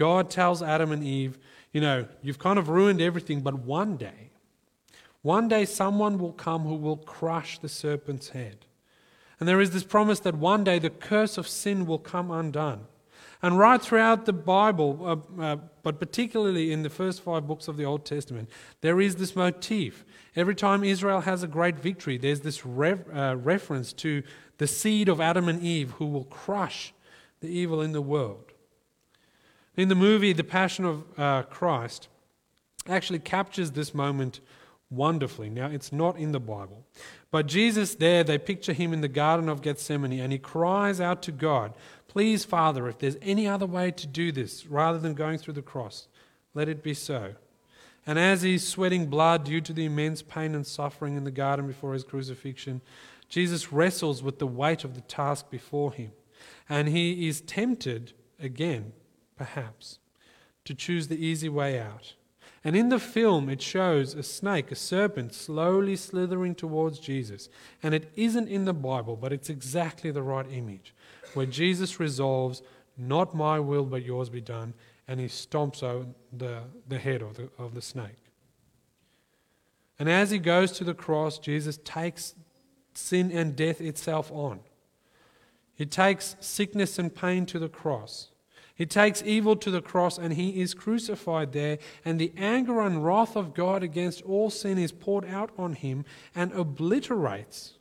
God 0.00 0.30
tells 0.30 0.62
Adam 0.62 0.90
and 0.92 1.04
Eve, 1.04 1.38
you 1.74 1.80
know, 1.80 2.06
you've 2.22 2.38
kind 2.38 2.58
of 2.58 2.68
ruined 2.68 3.00
everything, 3.00 3.42
but 3.42 3.54
one 3.54 3.96
day, 3.96 4.30
One 5.22 5.48
day 5.48 5.64
someone 5.66 6.18
will 6.18 6.32
come 6.32 6.62
who 6.62 6.76
will 6.76 6.96
crush 6.96 7.58
the 7.58 7.68
serpent's 7.68 8.30
head. 8.30 8.64
And 9.38 9.48
there 9.48 9.60
is 9.60 9.70
this 9.70 9.84
promise 9.84 10.20
that 10.20 10.34
one 10.34 10.64
day 10.64 10.78
the 10.78 10.90
curse 10.90 11.38
of 11.38 11.46
sin 11.48 11.86
will 11.86 11.98
come 11.98 12.30
undone. 12.30 12.86
And 13.42 13.58
right 13.58 13.80
throughout 13.80 14.26
the 14.26 14.34
Bible, 14.34 14.98
uh, 15.38 15.42
uh, 15.42 15.56
but 15.82 15.98
particularly 15.98 16.72
in 16.72 16.82
the 16.82 16.90
first 16.90 17.22
five 17.22 17.46
books 17.46 17.68
of 17.68 17.76
the 17.78 17.84
Old 17.84 18.04
Testament, 18.04 18.50
there 18.82 19.00
is 19.00 19.16
this 19.16 19.34
motif. 19.34 20.04
Every 20.36 20.54
time 20.54 20.84
Israel 20.84 21.22
has 21.22 21.42
a 21.42 21.46
great 21.48 21.78
victory, 21.78 22.18
there's 22.18 22.40
this 22.40 22.64
uh, 22.64 23.36
reference 23.36 23.92
to 23.94 24.22
the 24.58 24.66
seed 24.66 25.08
of 25.08 25.20
Adam 25.20 25.48
and 25.48 25.62
Eve 25.62 25.92
who 25.92 26.06
will 26.06 26.24
crush 26.24 26.92
the 27.40 27.48
evil 27.48 27.80
in 27.80 27.92
the 27.92 28.02
world. 28.02 28.49
In 29.80 29.88
the 29.88 29.94
movie, 29.94 30.34
The 30.34 30.44
Passion 30.44 30.84
of 30.84 31.04
uh, 31.18 31.42
Christ 31.44 32.08
actually 32.86 33.18
captures 33.18 33.70
this 33.70 33.94
moment 33.94 34.40
wonderfully. 34.90 35.48
Now, 35.48 35.68
it's 35.68 35.90
not 35.90 36.18
in 36.18 36.32
the 36.32 36.38
Bible. 36.38 36.84
But 37.30 37.46
Jesus, 37.46 37.94
there, 37.94 38.22
they 38.22 38.36
picture 38.36 38.74
him 38.74 38.92
in 38.92 39.00
the 39.00 39.08
Garden 39.08 39.48
of 39.48 39.62
Gethsemane, 39.62 40.20
and 40.20 40.32
he 40.32 40.38
cries 40.38 41.00
out 41.00 41.22
to 41.22 41.32
God, 41.32 41.72
Please, 42.08 42.44
Father, 42.44 42.88
if 42.88 42.98
there's 42.98 43.16
any 43.22 43.48
other 43.48 43.64
way 43.64 43.90
to 43.90 44.06
do 44.06 44.30
this 44.30 44.66
rather 44.66 44.98
than 44.98 45.14
going 45.14 45.38
through 45.38 45.54
the 45.54 45.62
cross, 45.62 46.08
let 46.52 46.68
it 46.68 46.82
be 46.82 46.92
so. 46.92 47.36
And 48.06 48.18
as 48.18 48.42
he's 48.42 48.68
sweating 48.68 49.06
blood 49.06 49.44
due 49.44 49.62
to 49.62 49.72
the 49.72 49.86
immense 49.86 50.20
pain 50.20 50.54
and 50.54 50.66
suffering 50.66 51.16
in 51.16 51.24
the 51.24 51.30
garden 51.30 51.66
before 51.66 51.94
his 51.94 52.04
crucifixion, 52.04 52.82
Jesus 53.30 53.72
wrestles 53.72 54.22
with 54.22 54.40
the 54.40 54.46
weight 54.46 54.84
of 54.84 54.94
the 54.94 55.00
task 55.00 55.48
before 55.48 55.94
him. 55.94 56.12
And 56.68 56.86
he 56.86 57.26
is 57.28 57.40
tempted 57.40 58.12
again, 58.38 58.92
perhaps, 59.40 59.98
to 60.64 60.74
choose 60.74 61.08
the 61.08 61.24
easy 61.24 61.48
way 61.48 61.80
out 61.80 62.14
and 62.62 62.76
in 62.76 62.90
the 62.90 62.98
film, 62.98 63.48
it 63.48 63.62
shows 63.62 64.14
a 64.14 64.22
snake, 64.22 64.70
a 64.70 64.74
serpent, 64.74 65.32
slowly 65.32 65.96
slithering 65.96 66.54
towards 66.54 66.98
Jesus. 66.98 67.48
And 67.82 67.94
it 67.94 68.12
isn't 68.16 68.48
in 68.48 68.66
the 68.66 68.74
Bible, 68.74 69.16
but 69.16 69.32
it's 69.32 69.48
exactly 69.48 70.10
the 70.10 70.22
right 70.22 70.46
image, 70.50 70.94
where 71.32 71.46
Jesus 71.46 71.98
resolves, 71.98 72.62
Not 72.98 73.34
my 73.34 73.58
will, 73.58 73.84
but 73.84 74.04
yours 74.04 74.28
be 74.28 74.42
done, 74.42 74.74
and 75.08 75.18
he 75.18 75.26
stomps 75.26 75.82
out 75.82 76.08
the, 76.36 76.64
the 76.86 76.98
head 76.98 77.22
of 77.22 77.34
the, 77.34 77.48
of 77.58 77.74
the 77.74 77.80
snake. 77.80 78.18
And 79.98 80.08
as 80.08 80.30
he 80.30 80.38
goes 80.38 80.72
to 80.72 80.84
the 80.84 80.94
cross, 80.94 81.38
Jesus 81.38 81.78
takes 81.82 82.34
sin 82.92 83.32
and 83.32 83.56
death 83.56 83.80
itself 83.80 84.30
on. 84.32 84.60
He 85.74 85.86
takes 85.86 86.36
sickness 86.40 86.98
and 86.98 87.14
pain 87.14 87.46
to 87.46 87.58
the 87.58 87.68
cross. 87.70 88.28
He 88.80 88.86
takes 88.86 89.22
evil 89.26 89.56
to 89.56 89.70
the 89.70 89.82
cross 89.82 90.16
and 90.16 90.32
he 90.32 90.62
is 90.62 90.72
crucified 90.72 91.52
there, 91.52 91.76
and 92.02 92.18
the 92.18 92.32
anger 92.38 92.80
and 92.80 93.04
wrath 93.04 93.36
of 93.36 93.52
God 93.52 93.82
against 93.82 94.22
all 94.22 94.48
sin 94.48 94.78
is 94.78 94.90
poured 94.90 95.26
out 95.26 95.50
on 95.58 95.74
him 95.74 96.06
and 96.34 96.50
obliterates, 96.52 97.74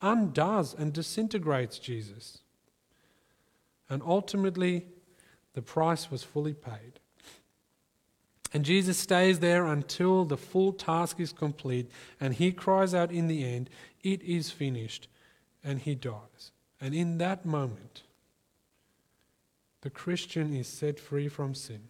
undoes, 0.00 0.76
and 0.78 0.92
disintegrates 0.92 1.80
Jesus. 1.80 2.38
And 3.90 4.00
ultimately, 4.06 4.86
the 5.54 5.62
price 5.62 6.08
was 6.08 6.22
fully 6.22 6.54
paid. 6.54 7.00
And 8.54 8.64
Jesus 8.64 8.98
stays 8.98 9.40
there 9.40 9.66
until 9.66 10.24
the 10.24 10.36
full 10.36 10.72
task 10.72 11.18
is 11.18 11.32
complete, 11.32 11.90
and 12.20 12.32
he 12.32 12.52
cries 12.52 12.94
out 12.94 13.10
in 13.10 13.26
the 13.26 13.44
end, 13.44 13.68
It 14.04 14.22
is 14.22 14.52
finished, 14.52 15.08
and 15.64 15.80
he 15.80 15.96
dies. 15.96 16.52
And 16.80 16.94
in 16.94 17.18
that 17.18 17.44
moment, 17.44 18.04
the 19.86 19.90
Christian 19.90 20.52
is 20.52 20.66
set 20.66 20.98
free 20.98 21.28
from 21.28 21.54
sin. 21.54 21.82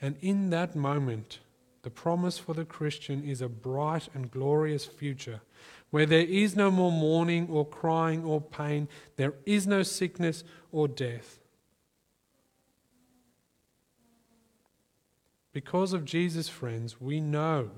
And 0.00 0.16
in 0.20 0.50
that 0.50 0.74
moment, 0.74 1.38
the 1.82 1.90
promise 1.90 2.36
for 2.36 2.52
the 2.52 2.64
Christian 2.64 3.22
is 3.22 3.40
a 3.40 3.48
bright 3.48 4.08
and 4.12 4.28
glorious 4.28 4.84
future 4.84 5.40
where 5.90 6.04
there 6.04 6.26
is 6.26 6.56
no 6.56 6.68
more 6.68 6.90
mourning 6.90 7.46
or 7.48 7.64
crying 7.64 8.24
or 8.24 8.40
pain, 8.40 8.88
there 9.14 9.34
is 9.46 9.68
no 9.68 9.84
sickness 9.84 10.42
or 10.72 10.88
death. 10.88 11.38
Because 15.52 15.92
of 15.92 16.04
Jesus, 16.04 16.48
friends, 16.48 17.00
we 17.00 17.20
know 17.20 17.70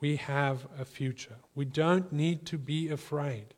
we 0.00 0.16
have 0.16 0.66
a 0.78 0.86
future. 0.86 1.36
We 1.54 1.66
don't 1.66 2.10
need 2.10 2.46
to 2.46 2.56
be 2.56 2.88
afraid. 2.88 3.52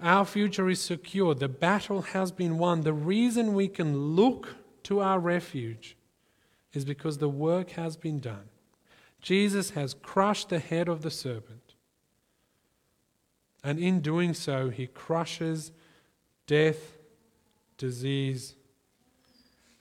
Our 0.00 0.24
future 0.24 0.68
is 0.68 0.80
secure. 0.80 1.34
The 1.34 1.48
battle 1.48 2.02
has 2.02 2.30
been 2.30 2.58
won. 2.58 2.82
The 2.82 2.92
reason 2.92 3.54
we 3.54 3.68
can 3.68 4.14
look 4.14 4.56
to 4.84 5.00
our 5.00 5.18
refuge 5.18 5.96
is 6.72 6.84
because 6.84 7.18
the 7.18 7.28
work 7.28 7.70
has 7.70 7.96
been 7.96 8.20
done. 8.20 8.48
Jesus 9.20 9.70
has 9.70 9.94
crushed 9.94 10.50
the 10.50 10.60
head 10.60 10.88
of 10.88 11.02
the 11.02 11.10
serpent. 11.10 11.74
And 13.64 13.80
in 13.80 14.00
doing 14.00 14.34
so, 14.34 14.70
he 14.70 14.86
crushes 14.86 15.72
death, 16.46 16.98
disease, 17.76 18.54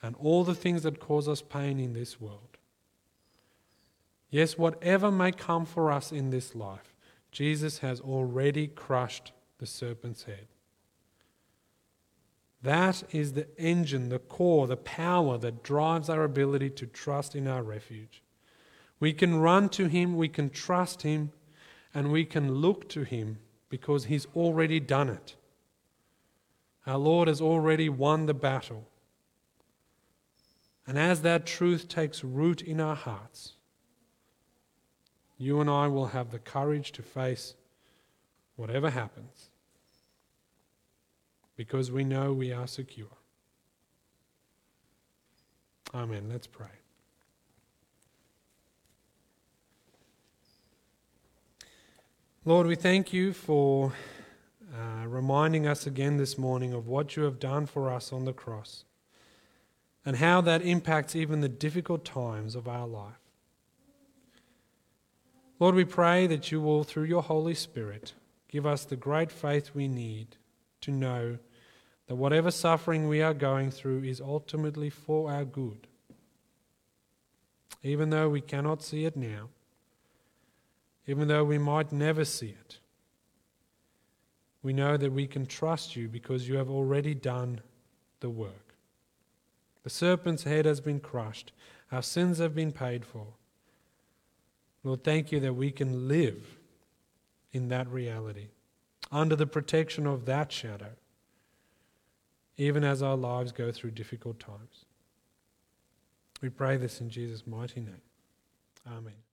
and 0.02 0.16
all 0.16 0.44
the 0.44 0.56
things 0.56 0.84
that 0.84 1.00
cause 1.00 1.28
us 1.28 1.42
pain 1.42 1.80
in 1.80 1.94
this 1.94 2.20
world. 2.20 2.58
Yes, 4.30 4.58
whatever 4.58 5.12
may 5.12 5.32
come 5.32 5.66
for 5.66 5.92
us 5.92 6.12
in 6.12 6.32
this 6.32 6.56
life, 6.56 6.96
Jesus 7.32 7.80
has 7.80 8.02
already 8.02 8.68
crushed 8.68 9.32
the 9.60 9.66
serpent's 9.66 10.24
head. 10.24 10.48
That 12.62 13.04
is 13.12 13.34
the 13.34 13.48
engine, 13.58 14.10
the 14.10 14.20
core, 14.20 14.68
the 14.68 14.78
power 14.78 15.38
that 15.38 15.64
drives 15.64 16.10
our 16.10 16.24
ability 16.24 16.72
to 16.72 16.88
trust 16.88 17.36
in 17.36 17.48
our 17.48 17.64
refuge. 17.64 18.24
We 19.00 19.14
can 19.14 19.40
run 19.40 19.70
to 19.70 19.88
Him, 19.88 20.16
we 20.18 20.28
can 20.28 20.50
trust 20.50 21.04
Him, 21.04 21.32
and 21.94 22.12
we 22.12 22.26
can 22.26 22.56
look 22.56 22.90
to 22.90 23.04
Him 23.04 23.40
because 23.70 24.06
He's 24.06 24.28
already 24.36 24.80
done 24.80 25.10
it. 25.10 25.36
Our 26.86 26.98
Lord 26.98 27.28
has 27.28 27.42
already 27.42 27.90
won 27.90 28.26
the 28.26 28.34
battle. 28.34 28.88
And 30.88 30.98
as 30.98 31.22
that 31.22 31.46
truth 31.46 31.90
takes 31.90 32.24
root 32.24 32.62
in 32.62 32.80
our 32.80 32.96
hearts, 32.96 33.54
you 35.38 35.62
and 35.62 35.70
I 35.70 35.88
will 35.88 36.08
have 36.08 36.32
the 36.32 36.40
courage 36.40 36.92
to 36.94 37.04
face 37.04 37.56
whatever 38.58 38.90
happens, 38.90 39.50
because 41.56 41.90
we 41.90 42.04
know 42.04 42.34
we 42.34 42.52
are 42.52 42.68
secure. 42.68 43.08
Amen. 45.96 46.28
Let's 46.30 46.48
pray. 46.48 46.68
Lord, 52.44 52.68
we 52.68 52.76
thank 52.76 53.14
you 53.14 53.34
for 53.34 53.94
uh, 54.74 55.08
reminding 55.08 55.68
us 55.68 55.86
again 55.88 56.18
this 56.18 56.38
morning 56.38 56.74
of 56.74 56.88
what 56.88 57.16
you 57.16 57.24
have 57.24 57.40
done 57.40 57.66
for 57.66 57.92
us 57.92 58.12
on 58.12 58.26
the 58.26 58.34
cross 58.34 58.86
and 60.06 60.18
how 60.18 60.40
that 60.42 60.62
impacts 60.62 61.16
even 61.16 61.42
the 61.42 61.50
difficult 61.50 62.06
times 62.06 62.56
of 62.56 62.68
our 62.68 62.88
life. 62.88 63.20
Lord, 65.60 65.76
we 65.76 65.84
pray 65.84 66.28
that 66.28 66.52
you 66.52 66.62
will, 66.62 66.84
through 66.84 67.04
your 67.04 67.24
Holy 67.24 67.54
Spirit, 67.54 68.14
Give 68.48 68.66
us 68.66 68.86
the 68.86 68.96
great 68.96 69.32
faith 69.32 69.72
we 69.74 69.88
need 69.88 70.38
to 70.82 70.92
know 70.92 71.38
that 72.08 72.16
whatever 72.16 72.52
suffering 72.52 73.08
we 73.08 73.22
are 73.22 73.34
going 73.34 73.72
through 73.72 74.04
is 74.04 74.22
ultimately 74.22 74.90
for 74.90 75.32
our 75.32 75.44
good. 75.44 75.88
Even 77.84 78.10
though 78.10 78.30
we 78.30 78.42
cannot 78.42 78.82
see 78.82 79.06
it 79.06 79.16
now, 79.16 79.50
even 81.06 81.28
though 81.28 81.44
we 81.44 81.58
might 81.58 81.92
never 81.92 82.26
see 82.26 82.50
it, 82.50 82.80
we 84.64 84.74
know 84.74 84.98
that 84.98 85.12
we 85.12 85.28
can 85.28 85.46
trust 85.46 85.96
you 85.96 86.08
because 86.08 86.48
you 86.48 86.56
have 86.56 86.70
already 86.70 87.14
done 87.14 87.62
the 88.20 88.30
work. 88.30 88.76
The 89.84 89.90
serpent's 89.90 90.44
head 90.44 90.66
has 90.66 90.82
been 90.82 91.00
crushed, 91.00 91.52
our 91.92 92.02
sins 92.02 92.40
have 92.40 92.56
been 92.56 92.72
paid 92.72 93.06
for. 93.06 93.28
Lord, 94.84 95.04
thank 95.04 95.32
you 95.32 95.40
that 95.42 95.54
we 95.54 95.72
can 95.72 96.08
live 96.08 96.57
in 97.58 97.68
that 97.70 97.90
reality, 97.90 98.48
under 99.12 99.36
the 99.36 99.48
protection 99.48 100.08
of 100.08 100.26
that 100.26 100.52
shadow, 100.52 100.92
even 102.56 102.84
as 102.84 103.04
our 103.04 103.18
lives 103.18 103.52
go 103.52 103.72
through 103.72 103.92
difficult 103.92 104.40
times. 104.40 104.86
We 106.42 106.50
pray 106.50 106.78
this 106.78 107.02
in 107.02 107.10
Jesus' 107.10 107.46
mighty 107.46 107.82
name. 107.82 108.02
Amen. 108.88 109.27